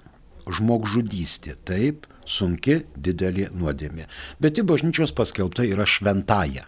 žmogžudystė, 0.46 1.56
taip, 1.66 2.06
sunki, 2.30 2.84
didelė 2.94 3.48
nuodėmė, 3.50 4.06
bet 4.38 4.60
į 4.62 4.66
bažnyčios 4.70 5.16
paskelbta 5.18 5.66
yra 5.66 5.88
šventaja. 5.90 6.68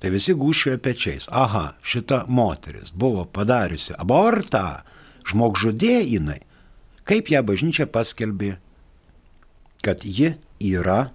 Tai 0.00 0.12
visi 0.12 0.32
gūšioja 0.36 0.80
pečiais. 0.80 1.26
Aha, 1.32 1.74
šita 1.84 2.22
moteris 2.28 2.92
buvo 2.92 3.24
padariusi 3.24 3.96
abortą, 3.96 4.80
žmogžudė 5.28 5.98
jinai. 6.04 6.40
Kaip 7.08 7.28
ją 7.32 7.42
bažnyčia 7.46 7.86
paskelbė, 7.88 8.54
kad 9.84 10.04
ji 10.04 10.32
yra 10.60 11.10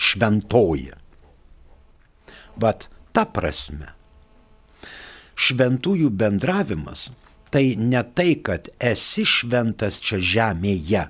šventoji. 0.00 0.92
Bet 2.56 2.88
ta 3.12 3.24
prasme, 3.28 3.92
šventųjų 5.34 6.10
bendravimas 6.14 7.10
tai 7.54 7.76
ne 7.78 8.02
tai, 8.02 8.34
kad 8.42 8.66
esi 8.82 9.22
šventas 9.28 10.00
čia 10.02 10.18
žemėje, 10.18 11.04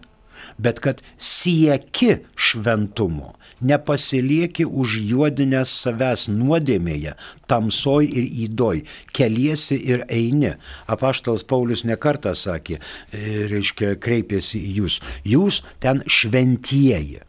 bet 0.61 0.81
kad 0.85 1.01
sieki 1.17 2.19
šventumo, 2.37 3.31
nepasilieki 3.65 4.67
užjuodinęs 4.69 5.73
savęs 5.87 6.27
nuodėmėje, 6.29 7.15
tamsoj 7.49 8.11
ir 8.11 8.29
įdoj, 8.45 8.83
keliesi 9.17 9.79
ir 9.89 10.05
eini. 10.13 10.53
Apaštalas 10.85 11.47
Paulius 11.49 11.87
nekartą 11.89 12.35
sakė, 12.37 12.77
e, 12.77 13.49
reiškia, 13.49 13.95
kreipėsi 13.97 14.61
į 14.61 14.77
jūs. 14.83 15.01
Jūs 15.25 15.63
ten 15.81 16.05
šventieji. 16.05 17.25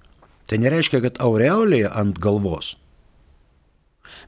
Tai 0.45 0.59
nereiškia, 0.61 0.99
kad 1.07 1.23
aureolėje 1.23 1.87
ant 1.87 2.19
galvos, 2.21 2.75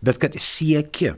bet 0.02 0.18
kad 0.24 0.40
sieki 0.40 1.18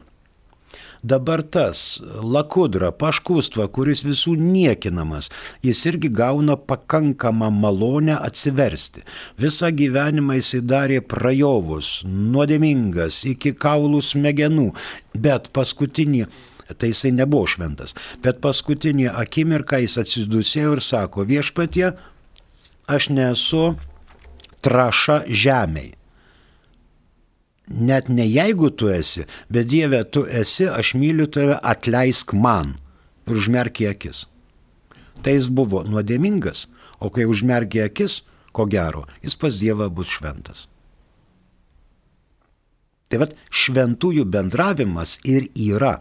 Dabar 1.03 1.41
tas 1.41 2.01
lakudra, 2.03 2.89
paškustva, 2.91 3.69
kuris 3.71 4.01
visų 4.03 4.33
niekinamas, 4.35 5.29
jis 5.63 5.85
irgi 5.88 6.09
gauna 6.12 6.57
pakankamą 6.59 7.47
malonę 7.55 8.17
atsiversti. 8.19 9.05
Visą 9.39 9.71
gyvenimą 9.71 10.35
jis 10.41 10.57
darė 10.67 10.99
prajovus, 10.99 12.01
nuodėmingas, 12.03 13.21
iki 13.31 13.53
kaulų 13.55 14.01
smegenų, 14.03 14.73
bet 15.15 15.53
paskutinį 15.55 16.25
tai 16.77 16.91
jisai 16.91 17.13
nebuvo 17.15 17.47
šventas. 17.49 17.95
Bet 18.21 18.43
paskutinį 18.43 19.07
akimirką 19.09 19.79
jis 19.81 19.95
atsidusėjo 20.03 20.75
ir 20.75 20.83
sako, 20.85 21.23
viešpatie, 21.25 21.93
aš 22.91 23.09
nesu 23.15 23.63
traša 24.62 25.23
žemiai 25.31 25.95
net 27.69 28.10
ne 28.10 28.25
jeigu 28.25 28.69
tu 28.69 28.89
esi, 28.89 29.25
bet 29.49 29.69
Dieve, 29.69 30.03
tu 30.03 30.25
esi, 30.25 30.67
aš 30.67 30.95
myliu 30.97 31.27
tave, 31.29 31.60
atleisk 31.62 32.34
man 32.34 32.75
ir 33.29 33.38
užmerkė 33.38 33.91
akis. 33.93 34.25
Tai 35.21 35.36
jis 35.36 35.49
buvo 35.53 35.84
nuodėmingas, 35.86 36.65
o 36.99 37.12
kai 37.13 37.27
užmerkė 37.29 37.86
akis, 37.86 38.23
ko 38.55 38.65
gero, 38.65 39.05
jis 39.21 39.38
pas 39.38 39.58
Dievą 39.62 39.89
bus 39.93 40.10
šventas. 40.10 40.67
Tai 43.10 43.23
vad 43.23 43.34
šventųjų 43.49 44.25
bendravimas 44.29 45.17
ir 45.25 45.47
yra 45.58 45.99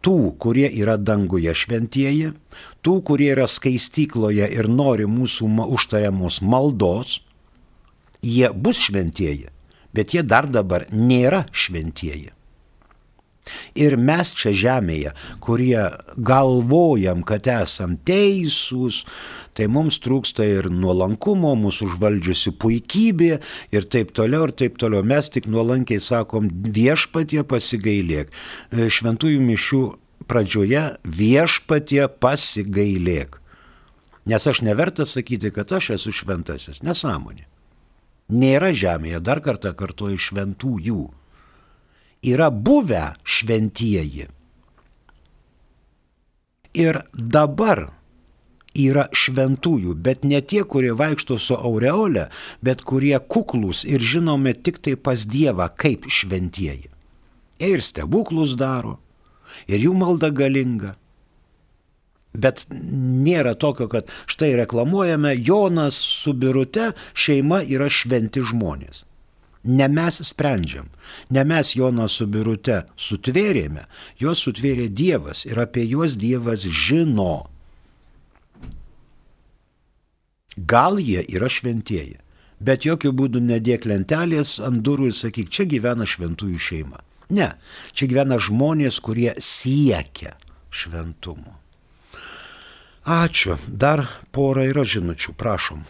tų, 0.00 0.32
kurie 0.40 0.68
yra 0.70 0.96
danguje 0.96 1.52
šventieji, 1.54 2.32
tų, 2.80 2.94
kurie 3.04 3.32
yra 3.34 3.46
skaistykloje 3.50 4.46
ir 4.48 4.68
nori 4.70 5.06
mūsų 5.10 5.50
užtariamos 5.76 6.40
maldos, 6.40 7.18
jie 8.22 8.48
bus 8.54 8.86
šventieji 8.86 9.50
bet 9.96 10.14
jie 10.14 10.26
dar 10.26 10.48
dabar 10.50 10.86
nėra 10.92 11.46
šventieji. 11.52 12.30
Ir 13.74 13.96
mes 13.98 14.32
čia 14.36 14.52
žemėje, 14.54 15.12
kurie 15.42 15.80
galvojam, 16.18 17.22
kad 17.26 17.48
esam 17.50 17.96
teisūs, 18.06 19.02
tai 19.56 19.66
mums 19.72 19.98
trūksta 20.04 20.46
ir 20.46 20.70
nuolankumo, 20.70 21.54
mūsų 21.58 21.90
užvaldžiusi 21.90 22.54
puikybė 22.60 23.32
ir 23.74 23.88
taip 23.90 24.14
toliau, 24.16 24.46
ir 24.48 24.54
taip 24.62 24.78
toliau. 24.80 25.02
Mes 25.06 25.30
tik 25.32 25.48
nuolankiai 25.50 26.02
sakom, 26.04 26.50
viešpatie 26.50 27.42
pasigailėk. 27.48 28.30
Šventųjų 28.70 29.42
mišių 29.48 29.82
pradžioje 30.30 30.86
viešpatie 31.04 32.04
pasigailėk. 32.22 33.38
Nes 34.30 34.46
aš 34.46 34.60
nevertas 34.62 35.16
sakyti, 35.16 35.50
kad 35.54 35.72
aš 35.74 35.94
esu 35.96 36.12
šventasis. 36.14 36.84
Nesąmonė 36.86 37.49
nėra 38.32 38.72
žemėje, 38.76 39.20
dar 39.20 39.40
kartą 39.44 39.72
kartuoju, 39.76 40.18
šventųjų. 40.18 41.06
Yra 42.30 42.50
buvę 42.50 43.14
šventieji. 43.24 44.28
Ir 46.76 47.00
dabar 47.12 47.88
yra 48.76 49.08
šventųjų, 49.10 49.96
bet 49.98 50.24
ne 50.24 50.40
tie, 50.40 50.62
kurie 50.62 50.92
vaikšto 50.94 51.38
su 51.40 51.56
aureolė, 51.56 52.28
bet 52.62 52.84
kurie 52.86 53.16
kuklus 53.18 53.82
ir 53.84 54.00
žinome 54.00 54.54
tik 54.54 54.78
tai 54.78 54.94
pas 54.94 55.26
Dievą 55.26 55.70
kaip 55.74 56.06
šventieji. 56.06 56.90
Jie 57.60 57.74
ir 57.74 57.82
stebuklus 57.84 58.54
daro, 58.56 58.98
ir 59.66 59.82
jų 59.82 59.96
malda 59.98 60.30
galinga, 60.30 60.94
Bet 62.32 62.66
nėra 62.70 63.56
tokio, 63.58 63.88
kad 63.90 64.10
štai 64.30 64.52
reklamuojame 64.62 65.34
Jonas 65.36 65.98
su 65.98 66.32
Birute, 66.32 66.92
šeima 67.14 67.64
yra 67.66 67.90
šventi 67.90 68.44
žmonės. 68.46 69.04
Ne 69.64 69.88
mes 69.92 70.16
sprendžiam, 70.24 70.86
ne 71.28 71.44
mes 71.44 71.74
Joną 71.76 72.06
su 72.08 72.24
Birute 72.26 72.86
sutvėrėme, 72.96 73.84
juos 74.16 74.40
sutvėrė 74.46 74.88
Dievas 74.88 75.44
ir 75.44 75.60
apie 75.60 75.84
juos 75.84 76.16
Dievas 76.16 76.64
žino. 76.64 77.50
Gal 80.56 80.96
jie 80.98 81.20
yra 81.28 81.50
šventieji, 81.52 82.16
bet 82.56 82.88
jokių 82.88 83.12
būdų 83.20 83.44
nedėk 83.50 83.84
lentelės 83.84 84.56
ant 84.64 84.80
durų 84.86 85.12
ir 85.12 85.18
sakyk, 85.18 85.52
čia 85.52 85.68
gyvena 85.68 86.08
šventųjų 86.08 86.60
šeima. 86.70 87.04
Ne, 87.30 87.52
čia 87.92 88.08
gyvena 88.08 88.40
žmonės, 88.40 88.96
kurie 89.04 89.34
siekia 89.36 90.38
šventumo. 90.72 91.59
Ačiū. 93.10 93.56
Dar 93.66 94.04
pora 94.30 94.62
yra 94.70 94.84
žinučių, 94.86 95.32
prašom. 95.34 95.80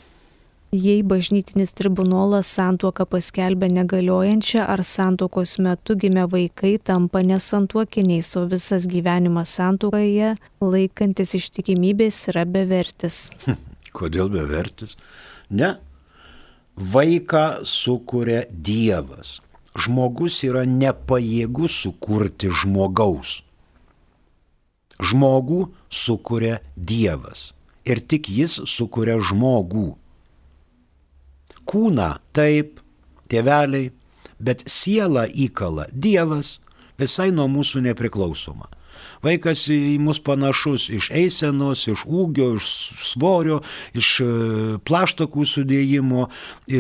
Jei 0.72 1.02
bažnytinis 1.04 1.74
tribunolas 1.76 2.48
santuoką 2.54 3.04
paskelbė 3.12 3.68
negaliojančią 3.74 4.62
ar 4.64 4.80
santuokos 4.86 5.58
metu 5.60 5.98
gimę 6.00 6.24
vaikai 6.32 6.78
tampa 6.78 7.20
nesantuokiniais, 7.20 8.30
o 8.40 8.46
visas 8.48 8.86
gyvenimas 8.88 9.52
santuokoje 9.58 10.30
laikantis 10.64 11.34
ištikimybės 11.36 12.22
yra 12.32 12.46
bevertis. 12.48 13.28
Kodėl 13.98 14.32
bevertis? 14.32 14.96
Ne. 15.50 15.74
Vaiką 16.78 17.66
sukuria 17.68 18.46
Dievas. 18.48 19.42
Žmogus 19.76 20.40
yra 20.48 20.64
nepajėgus 20.64 21.82
sukurti 21.84 22.48
žmogaus 22.48 23.42
žmogų 25.00 25.64
sukuria 25.90 26.60
Dievas. 26.76 27.50
Ir 27.84 28.02
tik 28.04 28.28
jis 28.30 28.60
sukuria 28.68 29.18
žmogų. 29.24 29.94
Kūną 31.70 32.10
taip, 32.36 32.80
tėveliai, 33.30 33.90
bet 34.40 34.64
sielą 34.68 35.26
įkala 35.28 35.88
Dievas 35.92 36.58
visai 37.00 37.30
nuo 37.32 37.48
mūsų 37.50 37.84
nepriklausoma. 37.88 38.68
Vaikas 39.24 39.66
į 39.72 39.98
mus 40.00 40.20
panašus 40.24 40.88
iš 40.92 41.10
eisenos, 41.12 41.84
iš 41.90 42.06
ūgio, 42.08 42.54
iš 42.56 42.68
svorio, 43.12 43.60
iš 43.96 44.10
e, 44.24 44.28
plaštakų 44.88 45.44
sudėjimo, 45.44 46.28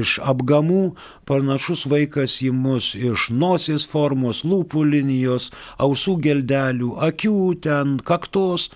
iš 0.00 0.16
apgamų, 0.24 0.82
panašus 1.28 1.84
vaikas 1.90 2.38
į 2.46 2.52
mus 2.56 2.94
iš 2.96 3.28
nosies 3.30 3.84
formos, 3.88 4.40
lūpų 4.48 4.86
linijos, 4.94 5.50
ausų 5.76 6.16
geldelių, 6.24 6.94
akių 7.10 7.40
ten, 7.66 7.98
kaktos, 8.00 8.70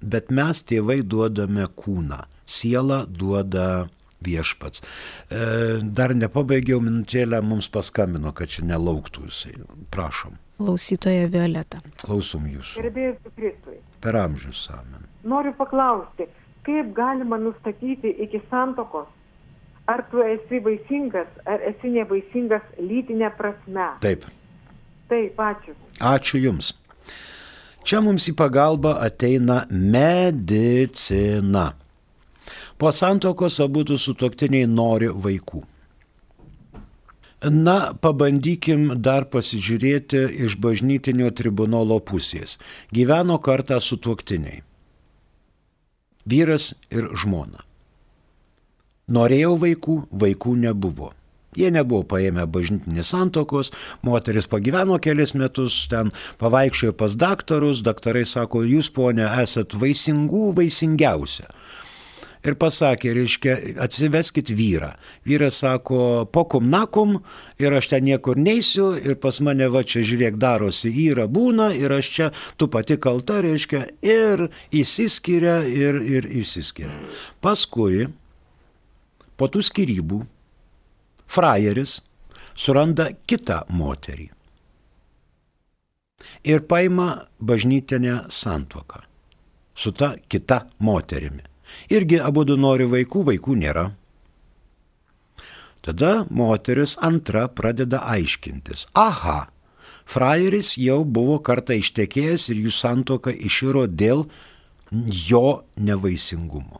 bet 0.00 0.32
mes 0.32 0.64
tėvai 0.64 1.02
duodame 1.04 1.68
kūną, 1.68 2.24
siela 2.48 3.04
duoda 3.06 3.88
viešpats. 4.22 4.82
E, 4.82 5.82
dar 5.82 6.14
nepabaigiau 6.16 6.80
minutėlę, 6.80 7.42
mums 7.44 7.68
paskambino, 7.72 8.32
kad 8.36 8.52
čia 8.54 8.64
nelauktų 8.68 9.28
jisai. 9.28 9.58
Prašom. 9.92 10.38
Klausytoja 10.62 11.30
Violeta. 11.32 11.80
Klausom 12.02 12.46
jūsų. 12.50 12.82
Gerbėjus 12.82 13.34
Kristui. 13.36 13.80
Per 14.02 14.18
amžius 14.18 14.66
amen. 14.72 15.06
Noriu 15.26 15.54
paklausti, 15.58 16.26
kaip 16.66 16.92
galima 16.96 17.38
nustatyti 17.38 18.14
iki 18.24 18.42
santokos, 18.50 19.10
ar 19.90 20.04
tu 20.10 20.22
esi 20.26 20.62
vaisingas, 20.62 21.30
ar 21.46 21.62
esi 21.70 21.90
nevaisingas 21.94 22.64
lytinė 22.78 23.30
prasme. 23.38 23.92
Taip. 24.02 24.26
Taip, 25.10 25.36
ačiū. 25.36 25.74
Ačiū 26.00 26.40
Jums. 26.40 26.72
Čia 27.82 27.98
mums 28.00 28.28
į 28.30 28.36
pagalbą 28.38 28.94
ateina 29.02 29.64
medicina. 29.70 31.72
Po 32.78 32.90
santokos 32.94 33.58
abu 33.62 33.82
sutoktiniai 33.98 34.70
nori 34.70 35.10
vaikų. 35.10 35.62
Na, 37.42 37.90
pabandykim 37.98 38.92
dar 39.02 39.24
pasižiūrėti 39.26 40.20
iš 40.46 40.54
bažnytinio 40.62 41.32
tribunolo 41.34 41.98
pusės. 41.98 42.60
Gyveno 42.94 43.40
kartą 43.42 43.80
sutoktiniai. 43.82 44.62
Vyras 46.22 46.74
ir 46.94 47.08
žmona. 47.18 47.64
Norėjau 49.10 49.56
vaikų, 49.58 49.96
vaikų 50.14 50.54
nebuvo. 50.62 51.10
Jie 51.58 51.72
nebuvo 51.74 52.06
paėmę 52.14 52.46
bažnytinės 52.46 53.10
santokos, 53.10 53.72
moteris 54.06 54.46
pagyveno 54.48 55.00
kelias 55.02 55.34
metus, 55.34 55.82
ten 55.90 56.14
pavaikščiojo 56.40 56.94
pas 56.96 57.16
daktarus, 57.18 57.82
daktarai 57.82 58.22
sako, 58.24 58.62
jūs 58.62 58.88
ponė 58.94 59.26
esat 59.42 59.74
vaisingų 59.74 60.52
vaisingiausia 60.56 61.50
ir 62.42 62.56
pasakė, 62.58 63.12
reiškia, 63.16 63.56
atsiveskit 63.82 64.50
vyrą. 64.54 64.92
Vyras 65.28 65.60
sako, 65.62 66.26
pokum 66.32 66.70
nakum 66.72 67.18
ir 67.62 67.74
aš 67.78 67.92
ten 67.92 68.06
niekur 68.06 68.38
neisiu 68.40 68.92
ir 68.98 69.16
pas 69.22 69.38
mane 69.44 69.68
va 69.72 69.84
čia 69.86 70.02
žiūrėk 70.06 70.38
darosi 70.42 70.92
yra 71.06 71.28
būna 71.30 71.70
ir 71.78 71.94
aš 71.94 72.10
čia 72.16 72.30
tu 72.56 72.68
pati 72.72 72.98
kalta, 72.98 73.40
reiškia, 73.44 73.84
ir 74.02 74.48
įsiskiria 74.74 75.60
ir, 75.68 76.00
ir 76.02 76.28
išsiskiria. 76.42 76.94
Paskui, 77.42 78.08
po 79.38 79.48
tų 79.50 79.62
skirybų, 79.66 80.22
frajeris 81.30 82.00
suranda 82.58 83.10
kitą 83.26 83.62
moterį 83.72 84.28
ir 86.44 86.66
paima 86.66 87.22
bažnytinę 87.40 88.26
santuoką 88.28 89.00
su 89.74 89.92
ta 89.92 90.14
kita 90.28 90.66
moterimi. 90.78 91.51
Irgi 91.92 92.20
abu 92.22 92.44
du 92.48 92.56
nori 92.56 92.86
vaikų, 92.88 93.24
vaikų 93.30 93.56
nėra. 93.62 93.88
Tada 95.82 96.26
moteris 96.30 96.94
antra 97.02 97.48
pradeda 97.50 98.04
aiškintis. 98.06 98.86
Aha, 98.94 99.48
frajeris 100.06 100.76
jau 100.78 101.02
buvo 101.04 101.40
kartą 101.42 101.74
ištekėjęs 101.80 102.48
ir 102.52 102.62
jų 102.68 102.74
santoka 102.76 103.34
iširo 103.34 103.88
dėl 103.90 104.28
jo 104.92 105.62
nevaisingumo. 105.76 106.78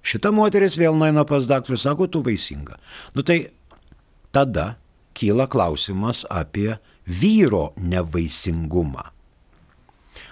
Šita 0.00 0.32
moteris 0.32 0.78
vėl 0.80 0.96
naina 0.96 1.24
pas 1.28 1.46
daktarus, 1.48 1.84
sako, 1.84 2.08
tu 2.08 2.22
vaisinga. 2.24 2.76
Nu 3.14 3.24
tai 3.24 3.52
tada 4.32 4.76
kyla 5.16 5.46
klausimas 5.48 6.24
apie 6.28 6.78
vyro 7.06 7.70
nevaisingumą. 7.76 9.08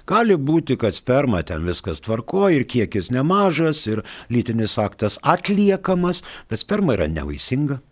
Gali 0.08 0.38
būti, 0.40 0.78
kad 0.80 0.96
sperma 0.96 1.42
ten 1.44 1.66
viskas 1.68 2.00
tvarko 2.00 2.48
ir 2.54 2.64
kiekis 2.64 3.10
nemažas 3.12 3.82
ir 3.90 4.00
lytinis 4.32 4.78
aktas 4.80 5.18
atliekamas, 5.20 6.22
bet 6.48 6.62
sperma 6.64 6.96
yra 6.96 7.10
nevaisinga. 7.12 7.82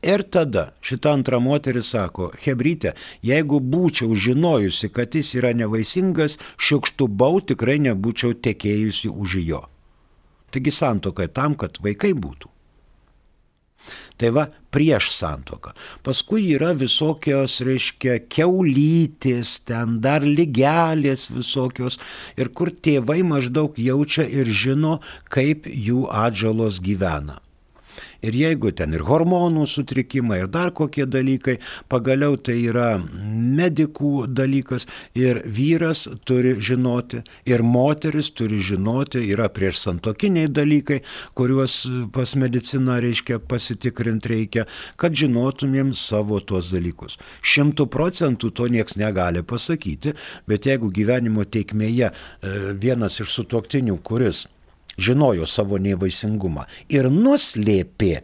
Ir 0.00 0.22
tada 0.32 0.70
šita 0.84 1.12
antra 1.12 1.40
moteris 1.44 1.90
sako, 1.92 2.30
Hebrytė, 2.44 2.94
jeigu 3.24 3.60
būčiau 3.60 4.16
žinojusi, 4.16 4.88
kad 4.92 5.16
jis 5.16 5.34
yra 5.40 5.52
nevaisingas, 5.56 6.38
šiukštų 6.56 7.08
bau 7.20 7.40
tikrai 7.40 7.76
nebūčiau 7.84 8.36
tekėjusi 8.36 9.12
už 9.12 9.36
jo. 9.44 9.66
Taigi 10.50 10.72
santokai 10.72 11.28
tam, 11.28 11.56
kad 11.56 11.76
vaikai 11.84 12.14
būtų. 12.16 12.48
Tai 14.20 14.30
va, 14.36 14.42
prieš 14.74 15.08
santoką. 15.16 15.72
Paskui 16.04 16.50
yra 16.52 16.74
visokios, 16.76 17.56
reiškia, 17.64 18.18
keulytis, 18.28 19.54
ten 19.64 19.96
dar 20.04 20.26
lygelės 20.26 21.30
visokios 21.32 21.96
ir 22.36 22.52
kur 22.52 22.68
tėvai 22.68 23.22
maždaug 23.24 23.80
jaučia 23.80 24.28
ir 24.28 24.50
žino, 24.62 24.98
kaip 25.32 25.64
jų 25.64 26.04
atžalos 26.12 26.82
gyvena. 26.84 27.40
Ir 28.26 28.36
jeigu 28.36 28.72
ten 28.76 28.92
ir 28.96 29.04
hormonų 29.08 29.64
sutrikimai, 29.68 30.42
ir 30.42 30.50
dar 30.52 30.72
kokie 30.76 31.06
dalykai, 31.08 31.56
pagaliau 31.88 32.36
tai 32.36 32.58
yra 32.68 32.98
medikų 33.00 34.26
dalykas 34.28 34.86
ir 35.16 35.40
vyras 35.46 36.06
turi 36.28 36.56
žinoti, 36.60 37.22
ir 37.48 37.64
moteris 37.64 38.30
turi 38.36 38.60
žinoti, 38.60 39.22
yra 39.32 39.48
prieš 39.52 39.80
santokiniai 39.86 40.50
dalykai, 40.52 41.00
kuriuos 41.38 41.80
pas 42.14 42.34
mediciną 42.36 43.00
reiškia 43.00 43.40
pasitikrinti 43.50 44.34
reikia, 44.34 44.66
kad 45.00 45.16
žinotumėm 45.16 45.94
savo 45.96 46.40
tuos 46.44 46.70
dalykus. 46.74 47.18
Šimtų 47.40 47.88
procentų 47.90 48.52
to 48.52 48.68
nieks 48.72 48.98
negali 49.00 49.42
pasakyti, 49.42 50.14
bet 50.50 50.68
jeigu 50.68 50.92
gyvenimo 50.92 51.46
teikmėje 51.48 52.10
e, 52.10 52.14
vienas 52.80 53.20
iš 53.22 53.32
sutoktinių, 53.40 53.96
kuris 54.04 54.46
žinojo 55.00 55.48
savo 55.48 55.80
nevaisingumą 55.80 56.66
ir 56.92 57.08
nuslėpė, 57.12 58.20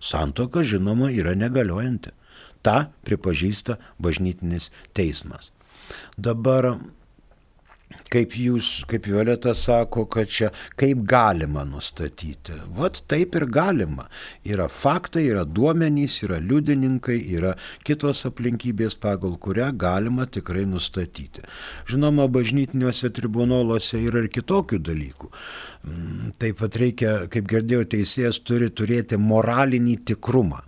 santoka 0.00 0.62
žinoma 0.62 1.10
yra 1.14 1.34
negaliojanti. 1.38 2.12
Ta 2.62 2.90
pripažįsta 3.06 3.78
bažnytinis 4.02 4.72
teismas. 4.96 5.52
Dabar 6.18 6.74
kaip 8.12 8.34
jūs, 8.38 8.82
kaip 8.88 9.06
Violeta 9.08 9.54
sako, 9.56 10.04
kad 10.10 10.30
čia 10.32 10.50
kaip 10.78 11.02
galima 11.08 11.64
nustatyti. 11.68 12.56
Vat 12.76 13.02
taip 13.10 13.36
ir 13.38 13.46
galima. 13.52 14.08
Yra 14.48 14.68
faktai, 14.72 15.26
yra 15.30 15.44
duomenys, 15.44 16.20
yra 16.26 16.40
liudininkai, 16.42 17.18
yra 17.38 17.54
kitos 17.86 18.24
aplinkybės, 18.28 18.98
pagal 19.00 19.36
kurią 19.40 19.70
galima 19.78 20.28
tikrai 20.28 20.64
nustatyti. 20.68 21.44
Žinoma, 21.90 22.28
bažnytiniuose 22.32 23.12
tribunoluose 23.16 24.00
yra 24.04 24.24
ir 24.24 24.32
kitokių 24.32 24.80
dalykų. 24.88 25.30
Mm, 25.88 26.32
taip 26.40 26.58
pat 26.62 26.80
reikia, 26.80 27.18
kaip 27.32 27.48
girdėjau, 27.50 27.84
teisėjas 27.96 28.40
turi 28.44 28.70
turėti 28.70 29.20
moralinį 29.20 30.00
tikrumą. 30.12 30.64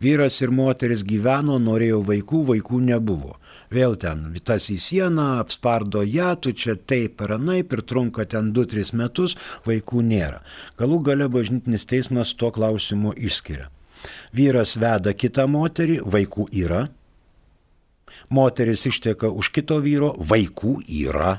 Vyras 0.00 0.38
ir 0.40 0.54
moteris 0.54 1.02
gyveno, 1.04 1.58
norėjo 1.60 2.00
vaikų, 2.06 2.46
vaikų 2.54 2.80
nebuvo 2.86 3.36
vėl 3.74 3.96
ten 4.00 4.26
tas 4.44 4.68
į 4.72 4.76
sieną, 4.80 5.26
apspardo 5.42 6.02
ją, 6.06 6.34
tu 6.40 6.52
čia 6.52 6.76
taip 6.76 7.22
ir 7.24 7.34
anaip 7.38 7.72
ir 7.72 7.82
trunka 7.82 8.26
ten 8.28 8.52
2-3 8.56 8.94
metus, 8.98 9.36
vaikų 9.66 10.04
nėra. 10.04 10.42
Galų 10.78 11.00
gale 11.10 11.28
bažnytinis 11.32 11.88
teismas 11.88 12.34
tuo 12.34 12.52
klausimu 12.54 13.14
išskiria. 13.16 13.68
Vyras 14.32 14.76
veda 14.78 15.12
kitą 15.12 15.48
moterį, 15.50 16.00
vaikų 16.06 16.48
yra. 16.54 16.86
Moteris 18.30 18.86
išteka 18.86 19.30
už 19.32 19.50
kito 19.56 19.78
vyro, 19.82 20.12
vaikų 20.16 20.78
yra. 20.86 21.38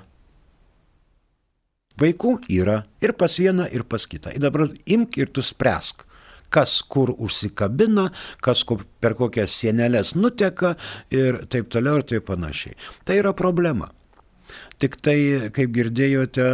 Vaikų 2.00 2.36
yra 2.56 2.84
ir 3.04 3.14
pas 3.20 3.34
vieną, 3.40 3.68
ir 3.76 3.84
pas 3.84 4.06
kitą. 4.08 4.32
Ir 4.34 4.44
dabar 4.44 4.70
imk 4.86 5.18
ir 5.20 5.32
tu 5.36 5.44
spręsk 5.44 6.06
kas 6.50 6.80
kur 6.82 7.14
užsikabina, 7.18 8.10
kas 8.42 8.64
kur 8.68 8.84
per 9.02 9.16
kokias 9.20 9.54
sienelės 9.62 10.16
nuteka 10.18 10.76
ir 11.14 11.44
taip 11.52 11.70
toliau 11.74 12.02
ir 12.02 12.08
taip 12.10 12.28
panašiai. 12.30 12.78
Tai 13.06 13.20
yra 13.22 13.34
problema. 13.38 13.92
Tik 14.82 14.96
tai, 15.06 15.20
kaip 15.54 15.74
girdėjote, 15.76 16.48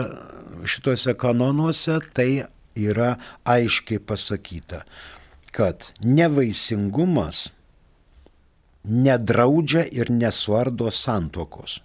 šituose 0.68 1.16
kanonuose 1.20 2.00
tai 2.16 2.30
yra 2.76 3.16
aiškiai 3.48 4.02
pasakyta, 4.04 4.84
kad 5.56 5.92
nevaisingumas 6.04 7.48
nedraudžia 8.86 9.86
ir 9.92 10.12
nesuardo 10.12 10.92
santokos. 10.92 11.80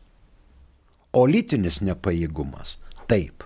O 1.12 1.26
lytinis 1.26 1.80
nepajėgumas 1.82 2.78
taip. 3.10 3.39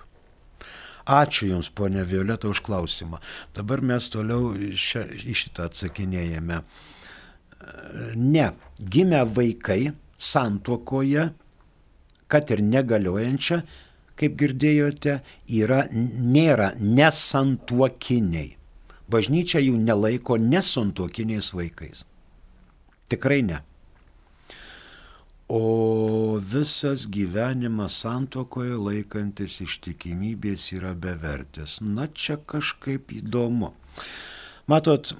Ačiū 1.05 1.51
Jums, 1.51 1.69
ponė 1.69 2.01
Violeta, 2.07 2.49
už 2.49 2.63
klausimą. 2.65 3.19
Dabar 3.53 3.83
mes 3.85 4.07
toliau 4.09 4.55
šia, 4.73 5.03
į 5.05 5.35
šitą 5.37 5.67
atsakinėjame. 5.69 6.61
Ne, 8.17 8.45
gimę 8.81 9.21
vaikai 9.29 9.93
santuokoje, 10.17 11.27
kad 12.27 12.51
ir 12.53 12.63
negaliojančia, 12.65 13.61
kaip 14.17 14.37
girdėjote, 14.39 15.19
yra, 15.61 15.83
nėra 15.93 16.71
nesantuokiniai. 16.79 18.55
Bažnyčia 19.11 19.61
jų 19.61 19.77
nelaiko 19.77 20.39
nesantuokiniais 20.41 21.51
vaikais. 21.53 22.05
Tikrai 23.13 23.43
ne. 23.45 23.61
O 25.47 26.37
visas 26.41 27.05
gyvenimas 27.11 27.99
santokoje 28.01 28.75
laikantis 28.79 29.59
ištikimybės 29.61 30.71
yra 30.73 30.95
bevertis. 30.97 31.77
Na 31.81 32.07
čia 32.07 32.39
kažkaip 32.41 33.13
įdomu. 33.13 33.71
Matot, 34.65 35.13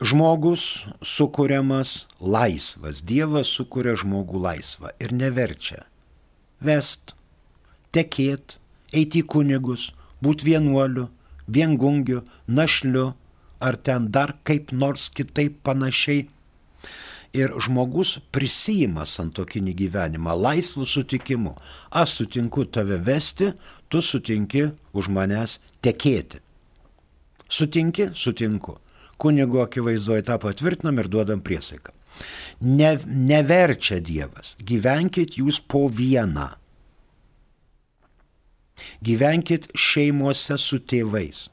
žmogus 0.00 0.86
sukūriamas 1.04 2.06
laisvas, 2.18 3.04
Dievas 3.04 3.52
sukuria 3.52 3.94
žmogų 4.00 4.40
laisvą 4.48 4.94
ir 5.02 5.12
neverčia 5.12 5.84
vest, 6.62 7.16
tekėt, 7.92 8.58
eiti 8.94 9.22
į 9.22 9.26
kunigus, 9.34 9.90
būti 10.22 10.46
vienuoliu, 10.52 11.08
viengungiu, 11.50 12.22
našliu 12.46 13.12
ar 13.62 13.76
ten 13.76 14.08
dar 14.14 14.36
kaip 14.46 14.72
nors 14.72 15.08
kitaip 15.10 15.58
panašiai 15.66 16.28
ir 17.36 17.52
žmogus 17.64 18.18
prisijima 18.32 19.06
santokinį 19.08 19.74
gyvenimą 19.76 20.34
laisvų 20.36 20.86
sutikimų. 20.88 21.54
Aš 21.90 22.18
sutinku 22.20 22.64
tave 22.64 22.98
vesti, 23.00 23.52
tu 23.88 24.02
sutinki 24.04 24.68
už 24.92 25.08
manęs 25.08 25.58
tekėti. 25.84 26.42
Sutinki, 27.48 28.10
sutinku. 28.14 28.78
Kunigo 29.20 29.62
akivaizdoje 29.62 30.24
tą 30.26 30.38
patvirtinam 30.42 30.98
ir 30.98 31.08
duodam 31.08 31.42
priesaiką. 31.44 31.92
Ne, 32.60 32.96
neverčia 33.06 34.00
Dievas. 34.00 34.56
Gyvenkit 34.60 35.38
jūs 35.40 35.60
po 35.60 35.86
vieną. 35.88 36.50
Gyvenkit 39.04 39.68
šeimuose 39.78 40.58
su 40.58 40.80
tėvais. 40.80 41.46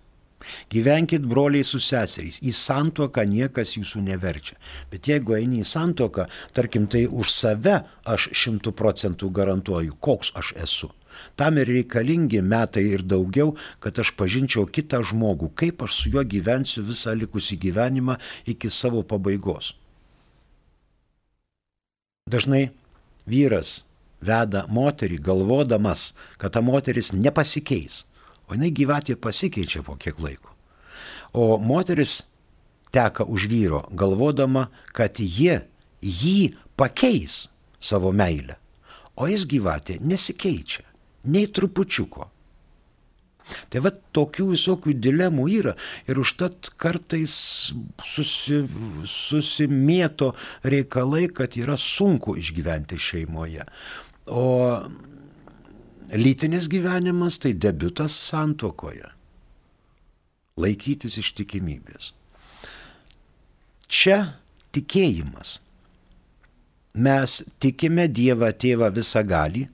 Gyvenkit 0.72 1.26
broliai 1.28 1.66
su 1.68 1.82
seseriais. 1.84 2.40
Į 2.42 2.54
santoką 2.56 3.26
niekas 3.28 3.76
jūsų 3.78 4.04
neverčia. 4.06 4.56
Bet 4.92 5.10
jeigu 5.12 5.36
eini 5.38 5.64
į 5.64 5.68
santoką, 5.68 6.30
tarkim, 6.56 6.88
tai 6.88 7.06
už 7.08 7.34
save 7.34 7.82
aš 8.08 8.30
šimtų 8.44 8.74
procentų 8.78 9.32
garantuoju, 9.36 9.98
koks 10.00 10.34
aš 10.40 10.54
esu. 10.64 10.92
Tam 11.36 11.58
ir 11.58 11.68
reikalingi 11.68 12.42
metai 12.46 12.86
ir 12.94 13.04
daugiau, 13.04 13.56
kad 13.84 14.00
aš 14.00 14.14
pažinčiau 14.16 14.68
kitą 14.70 15.02
žmogų, 15.04 15.52
kaip 15.58 15.84
aš 15.84 16.04
su 16.04 16.14
juo 16.14 16.24
gyvensiu 16.24 16.86
visą 16.86 17.16
likusį 17.18 17.60
gyvenimą 17.66 18.20
iki 18.48 18.72
savo 18.72 19.04
pabaigos. 19.04 19.74
Dažnai 22.30 22.70
vyras 23.26 23.82
veda 24.22 24.66
moterį 24.70 25.18
galvodamas, 25.24 26.14
kad 26.38 26.54
ta 26.54 26.62
moteris 26.62 27.12
nepasikeis 27.16 28.04
o 28.50 28.58
jinai 28.58 28.72
gyvatė 28.76 29.16
pasikeičia 29.22 29.84
po 29.86 29.96
kiek 30.02 30.20
laiko. 30.20 30.56
O 31.34 31.58
moteris 31.62 32.24
teka 32.92 33.24
už 33.24 33.46
vyro, 33.50 33.86
galvodama, 33.94 34.70
kad 34.94 35.22
jie 35.22 35.62
jį 36.02 36.56
pakeis 36.80 37.46
savo 37.80 38.12
meilę, 38.12 38.58
o 39.16 39.30
jis 39.30 39.46
gyvatė 39.50 40.00
nesikeičia, 40.02 40.84
nei 41.30 41.48
trupučiuko. 41.48 42.30
Tai 43.70 43.82
va 43.82 43.92
tokių 44.14 44.52
visokių 44.52 44.94
dilemų 45.02 45.48
yra 45.50 45.74
ir 46.10 46.20
užtat 46.22 46.70
kartais 46.78 47.34
susi, 48.06 48.60
susimėto 49.10 50.36
reikalai, 50.62 51.28
kad 51.34 51.58
yra 51.58 51.78
sunku 51.80 52.38
išgyventi 52.38 53.00
šeimoje. 53.02 53.66
O 54.30 54.46
Lytinis 56.14 56.68
gyvenimas 56.70 57.38
tai 57.38 57.54
debutas 57.54 58.16
santokoje. 58.18 59.06
Laikytis 60.58 61.20
ištikimybės. 61.22 62.14
Čia 63.90 64.18
tikėjimas. 64.74 65.60
Mes 66.98 67.36
tikime 67.62 68.08
Dievą 68.10 68.50
Tėvą 68.58 68.90
visą 68.96 69.22
gali, 69.24 69.68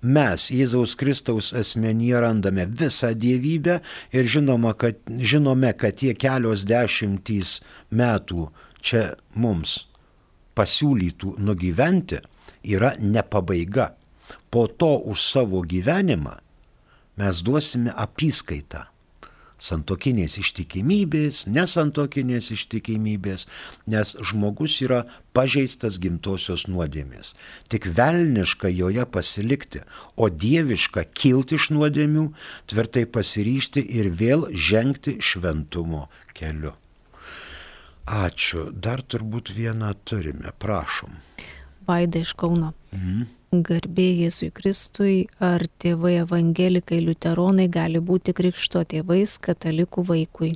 mes 0.00 0.46
Jėzaus 0.54 0.94
Kristaus 0.96 1.50
asmenyje 1.56 2.22
randame 2.22 2.68
visą 2.70 3.10
dievybę 3.18 3.80
ir 4.14 4.30
žinoma, 4.30 4.76
kad, 4.78 5.02
žinome, 5.18 5.72
kad 5.74 5.98
tie 5.98 6.14
kelios 6.14 6.62
dešimtys 6.68 7.58
metų 7.90 8.46
čia 8.78 9.10
mums 9.34 9.80
pasiūlytų 10.54 11.34
nugyventi 11.42 12.22
yra 12.62 12.94
ne 13.02 13.26
pabaiga 13.26 13.90
po 14.54 14.70
to 14.70 15.02
už 15.10 15.18
savo 15.18 15.66
gyvenimą 15.66 16.38
mes 17.18 17.42
duosime 17.42 17.90
apyskaitą 17.90 18.86
santokinės 19.64 20.36
ištikimybės, 20.42 21.44
nesantokinės 21.48 22.50
ištikimybės, 22.54 23.46
nes 23.90 24.14
žmogus 24.20 24.76
yra 24.84 25.04
pažeistas 25.36 25.98
gimtosios 26.02 26.66
nuodėmės. 26.68 27.32
Tik 27.72 27.88
velniška 27.96 28.70
joje 28.70 29.06
pasilikti, 29.08 29.84
o 30.14 30.28
dieviška 30.28 31.06
kilti 31.16 31.58
iš 31.58 31.70
nuodėmių, 31.74 32.26
tvirtai 32.70 33.06
pasiryšti 33.08 33.86
ir 33.98 34.10
vėl 34.12 34.50
žengti 34.52 35.16
šventumo 35.22 36.08
keliu. 36.36 36.74
Ačiū. 38.04 38.68
Dar 38.68 39.00
turbūt 39.00 39.48
vieną 39.54 39.94
turime. 40.04 40.52
Prašom. 40.60 41.16
Vaida 41.88 42.20
iš 42.20 42.34
Kauno. 42.36 42.74
Mhm. 42.92 43.24
Garbė 43.62 44.06
Jėzui 44.24 44.50
Kristui, 44.50 45.28
ar 45.38 45.62
tėvai 45.78 46.16
evangelikai 46.24 46.98
liuteronai 47.04 47.68
gali 47.68 48.00
būti 48.00 48.34
krikšto 48.34 48.82
tėvais 48.90 49.36
katalikų 49.38 50.04
vaikui? 50.08 50.50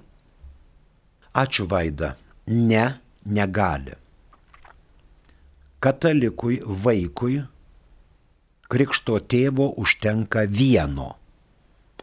Ačiū 1.38 1.68
Vaida. 1.70 2.16
Ne, 2.48 2.98
negali. 3.24 3.94
Katalikui 5.78 6.58
vaikui 6.64 7.38
krikšto 8.72 9.20
tėvo 9.20 9.70
užtenka 9.78 10.48
vieno. 10.48 11.12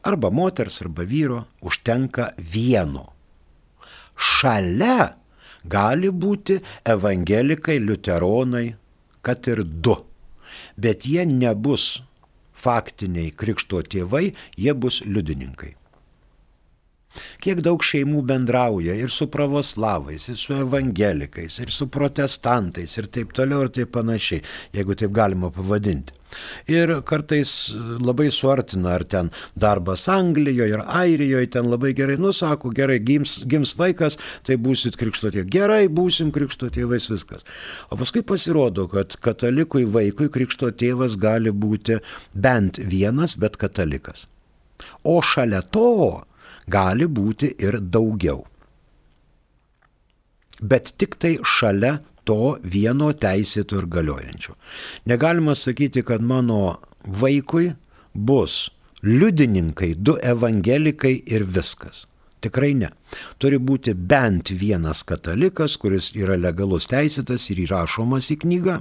Arba 0.05 0.29
moters, 0.29 0.79
arba 0.85 1.03
vyro 1.03 1.43
užtenka 1.65 2.31
vieno. 2.37 3.09
Šalia 4.15 5.15
gali 5.65 6.13
būti 6.13 6.61
evangelikai, 6.85 7.79
liuteronai, 7.81 8.67
kad 9.25 9.47
ir 9.49 9.65
du 9.65 10.04
bet 10.77 11.07
jie 11.09 11.25
nebus 11.25 12.03
faktiniai 12.55 13.31
krikšto 13.35 13.81
tėvai, 13.83 14.33
jie 14.57 14.73
bus 14.73 15.01
liudininkai. 15.05 15.75
Kiek 17.43 17.61
daug 17.65 17.83
šeimų 17.85 18.23
bendrauja 18.27 18.95
ir 18.99 19.13
su 19.13 19.29
pravoslavais, 19.31 20.29
ir 20.31 20.39
su 20.41 20.57
evangelikais, 20.57 21.59
ir 21.63 21.73
su 21.73 21.89
protestantais, 21.91 22.97
ir 22.99 23.09
taip 23.11 23.33
toliau, 23.35 23.65
ir 23.65 23.73
taip 23.75 23.93
panašiai, 23.95 24.43
jeigu 24.75 24.97
taip 24.99 25.15
galima 25.15 25.51
pavadinti. 25.53 26.15
Ir 26.67 26.91
kartais 27.07 27.49
labai 28.03 28.27
suartina, 28.33 28.95
ar 28.97 29.05
ten 29.07 29.31
darbas 29.55 30.07
Anglijoje, 30.11 30.75
ar 30.75 30.83
Airijoje, 31.03 31.49
ten 31.55 31.69
labai 31.71 31.93
gerai, 31.97 32.17
nusako, 32.21 32.73
gerai, 32.75 32.99
gims, 33.05 33.37
gims 33.47 33.75
vaikas, 33.79 34.19
tai 34.47 34.57
būsit 34.61 34.99
krikšto 34.99 35.31
tėvai. 35.31 35.47
Gerai, 35.55 35.81
būsim 35.87 36.33
krikšto 36.35 36.71
tėvais 36.75 37.09
viskas. 37.11 37.47
O 37.89 37.99
paskui 37.99 38.25
pasirodo, 38.27 38.87
kad 38.91 39.17
katalikui 39.23 39.85
vaikui 39.87 40.27
krikšto 40.33 40.73
tėvas 40.75 41.17
gali 41.21 41.53
būti 41.53 42.01
bent 42.33 42.81
vienas, 42.81 43.37
bet 43.39 43.59
katalikas. 43.61 44.27
O 45.07 45.21
šalia 45.23 45.61
to 45.63 46.25
gali 46.67 47.07
būti 47.07 47.51
ir 47.61 47.79
daugiau. 47.79 48.43
Bet 50.61 50.93
tik 50.97 51.17
tai 51.19 51.35
šalia 51.43 51.99
to 52.25 52.57
vieno 52.63 53.11
teisėto 53.13 53.77
ir 53.81 53.89
galiojančio. 53.91 54.55
Negalima 55.05 55.55
sakyti, 55.55 56.01
kad 56.03 56.23
mano 56.23 56.79
vaikui 57.05 57.73
bus 58.13 58.69
liudininkai, 59.05 59.93
du 59.95 60.15
evangelikai 60.17 61.15
ir 61.27 61.45
viskas. 61.45 62.05
Tikrai 62.45 62.75
ne. 62.77 62.91
Turi 63.41 63.57
būti 63.57 63.95
bent 63.97 64.51
vienas 64.53 65.01
katalikas, 65.07 65.79
kuris 65.81 66.11
yra 66.13 66.37
legalus 66.37 66.85
teisėtas 66.91 67.47
ir 67.49 67.63
įrašomas 67.65 68.29
į 68.35 68.39
knygą. 68.43 68.77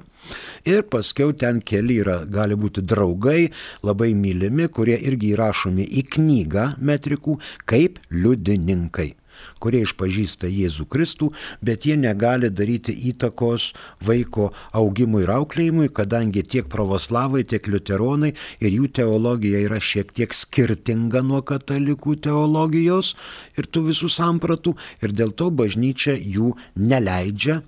Ir 0.68 0.84
paskiau 0.92 1.32
ten 1.32 1.62
keli 1.64 1.96
yra, 2.04 2.20
gali 2.28 2.58
būti 2.60 2.84
draugai, 2.84 3.48
labai 3.86 4.12
mylimi, 4.18 4.68
kurie 4.68 5.00
irgi 5.00 5.32
įrašomi 5.32 5.88
į 6.00 6.06
knygą 6.16 6.70
metrikų 6.84 7.38
kaip 7.70 8.00
liudininkai 8.12 9.14
kurie 9.62 9.82
išpažįsta 9.84 10.50
Jėzų 10.50 10.86
Kristų, 10.90 11.30
bet 11.64 11.86
jie 11.88 11.96
negali 12.00 12.50
daryti 12.50 12.94
įtakos 13.10 13.72
vaiko 14.04 14.50
augimui 14.72 15.24
ir 15.24 15.34
auklėjimui, 15.36 15.90
kadangi 15.94 16.44
tiek 16.44 16.68
pravoslavai, 16.72 17.44
tiek 17.48 17.66
liuteronai 17.70 18.34
ir 18.60 18.78
jų 18.78 18.90
teologija 19.00 19.62
yra 19.66 19.80
šiek 19.82 20.12
tiek 20.16 20.34
skirtinga 20.34 21.24
nuo 21.24 21.42
katalikų 21.46 22.18
teologijos 22.26 23.14
ir 23.58 23.68
tų 23.68 23.88
visų 23.90 24.10
sampratų 24.12 24.76
ir 25.02 25.14
dėl 25.16 25.34
to 25.36 25.50
bažnyčia 25.50 26.16
jų 26.18 26.54
neleidžia 26.76 27.62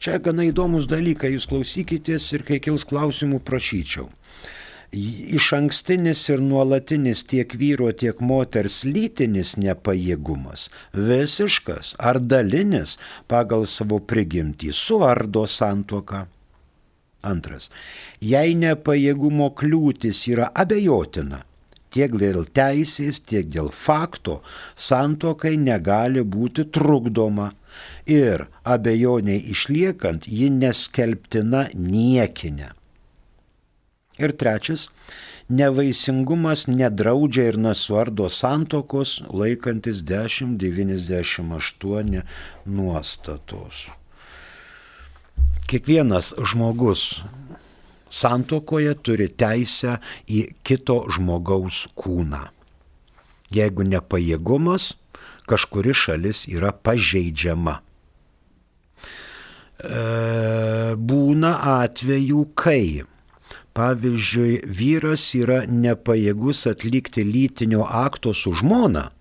Čia 0.00 0.18
gana 0.20 0.44
įdomus 0.48 0.86
dalykai, 0.88 1.32
jūs 1.34 1.46
klausykitės 1.48 2.32
ir 2.36 2.42
kai 2.48 2.58
kils 2.60 2.84
klausimų 2.88 3.40
prašyčiau. 3.44 4.08
Iš 4.92 5.52
ankstinis 5.54 6.28
ir 6.32 6.40
nuolatinis 6.42 7.22
tiek 7.24 7.54
vyro, 7.54 7.92
tiek 7.94 8.20
moters 8.20 8.84
lytinis 8.84 9.56
nepajėgumas, 9.60 10.68
visiškas 10.92 11.94
ar 11.96 12.18
dalinis 12.18 12.98
pagal 13.30 13.66
savo 13.70 14.00
prigimtį, 14.02 14.72
suardo 14.74 15.46
santuoką. 15.46 16.26
Antras. 17.26 17.68
Jei 18.20 18.54
nepajėgumo 18.56 19.50
kliūtis 19.58 20.22
yra 20.32 20.48
abejotina, 20.56 21.44
tiek 21.92 22.14
dėl 22.16 22.46
teisės, 22.56 23.20
tiek 23.20 23.48
dėl 23.50 23.70
fakto 23.74 24.40
santokai 24.76 25.56
negali 25.60 26.24
būti 26.24 26.64
trukdoma 26.72 27.52
ir 28.06 28.46
abejoniai 28.64 29.40
išliekant 29.52 30.28
ji 30.28 30.50
neskelbtina 30.54 31.68
niekinė. 31.74 32.72
Ir 34.20 34.36
trečias, 34.36 34.90
nevaisingumas 35.48 36.66
nedraudžia 36.68 37.48
ir 37.52 37.58
nesuardo 37.58 38.28
santokos 38.28 39.22
laikantis 39.32 40.02
1098 40.04 42.22
nuostatos. 42.66 43.99
Kiekvienas 45.70 46.34
žmogus 46.50 47.22
santokoje 48.10 48.90
turi 49.06 49.28
teisę 49.30 50.02
į 50.26 50.50
kito 50.66 51.06
žmogaus 51.14 51.86
kūną. 51.94 52.50
Jeigu 53.54 53.86
nepajėgumas, 53.86 54.98
kažkuri 55.46 55.94
šalis 55.94 56.50
yra 56.50 56.74
pažeidžiama. 56.74 57.78
E, 57.78 57.80
būna 60.98 61.54
atvejų, 61.76 62.50
kai, 62.58 63.06
pavyzdžiui, 63.78 64.66
vyras 64.66 65.30
yra 65.38 65.62
nepajėgus 65.70 66.66
atlikti 66.74 67.22
lytinio 67.22 67.86
akto 67.86 68.34
su 68.34 68.58
žmona, 68.58 69.14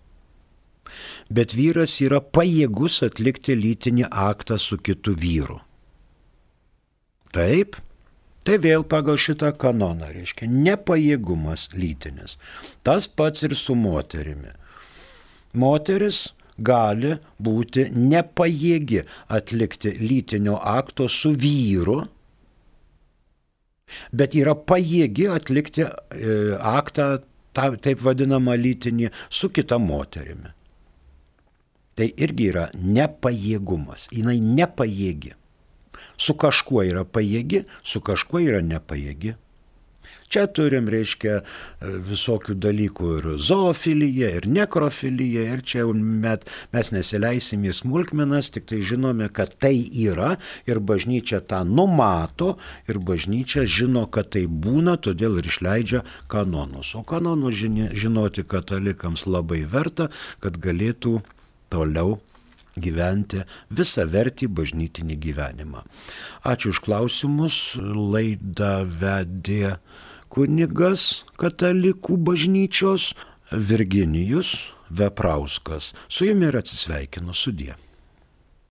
bet 1.30 1.54
vyras 1.54 2.02
yra 2.02 2.26
pajėgus 2.26 3.06
atlikti 3.06 3.54
lytinį 3.54 4.10
aktą 4.10 4.58
su 4.58 4.82
kitu 4.82 5.14
vyru. 5.14 5.62
Taip, 7.36 7.78
Tai 8.50 8.56
vėl 8.64 8.82
pagal 8.88 9.20
šitą 9.22 9.52
kanoną 9.62 10.08
reiškia 10.10 10.48
nepajėgumas 10.50 11.68
lytinis. 11.76 12.38
Tas 12.82 13.06
pats 13.06 13.44
ir 13.46 13.54
su 13.54 13.76
moterimi. 13.78 14.56
Moteris 15.54 16.30
gali 16.58 17.12
būti 17.38 17.90
nepajėgi 17.94 19.04
atlikti 19.38 19.94
lytinio 20.02 20.58
akto 20.58 21.08
su 21.12 21.34
vyru, 21.36 22.00
bet 24.14 24.38
yra 24.38 24.56
pajėgi 24.56 25.28
atlikti 25.34 25.86
e, 25.86 25.90
aktą, 26.58 27.10
ta, 27.54 27.70
taip 27.76 28.02
vadinamą 28.06 28.56
lytinį, 28.60 29.12
su 29.30 29.52
kita 29.54 29.78
moterimi. 29.82 30.56
Tai 32.00 32.08
irgi 32.16 32.50
yra 32.54 32.70
nepajėgumas. 32.74 34.08
Jis 34.16 34.42
nepajėgi. 34.42 35.36
Su 36.20 36.36
kažkuo 36.36 36.84
yra 36.88 37.06
pajėgi, 37.08 37.64
su 37.84 38.04
kažkuo 38.04 38.44
yra 38.44 38.64
nepajėgi. 38.66 39.38
Čia 40.30 40.44
turim, 40.54 40.86
reiškia, 40.94 41.40
visokių 41.82 42.54
dalykų 42.62 43.08
ir 43.18 43.28
zoofiliją, 43.42 44.28
ir 44.38 44.46
nekrofiliją, 44.46 45.46
ir 45.56 45.64
čia 45.66 45.88
met, 45.90 46.46
mes 46.76 46.92
nesileisim 46.94 47.66
į 47.66 47.74
smulkmenas, 47.80 48.52
tik 48.54 48.68
tai 48.70 48.84
žinome, 48.86 49.32
kad 49.34 49.56
tai 49.58 49.74
yra 50.04 50.36
ir 50.70 50.84
bažnyčia 50.86 51.42
tą 51.42 51.64
numato 51.66 52.60
ir 52.86 53.02
bažnyčia 53.02 53.66
žino, 53.66 54.06
kad 54.06 54.30
tai 54.38 54.46
būna, 54.46 55.00
todėl 55.02 55.42
ir 55.42 55.50
išleidžia 55.50 56.06
kanonus. 56.30 56.94
O 56.94 57.02
kanonus 57.02 57.58
žinoti 57.58 58.46
katalikams 58.46 59.26
labai 59.26 59.64
verta, 59.66 60.12
kad 60.46 60.62
galėtų 60.62 61.24
toliau 61.74 62.20
gyventi 62.84 63.44
visą 63.70 64.06
vertį 64.10 64.50
bažnytinį 64.60 65.18
gyvenimą. 65.26 65.84
Ačiū 66.48 66.74
už 66.74 66.82
klausimus. 66.86 67.60
Laidą 67.80 68.86
vedė 69.02 69.78
kunigas 70.30 71.26
katalikų 71.42 72.18
bažnyčios 72.30 73.14
Virginijus 73.52 74.56
Veprauskas. 74.90 75.94
Su 76.08 76.26
jumis 76.26 76.50
ir 76.50 76.60
atsisveikinu 76.64 77.36
sudie. 77.38 77.76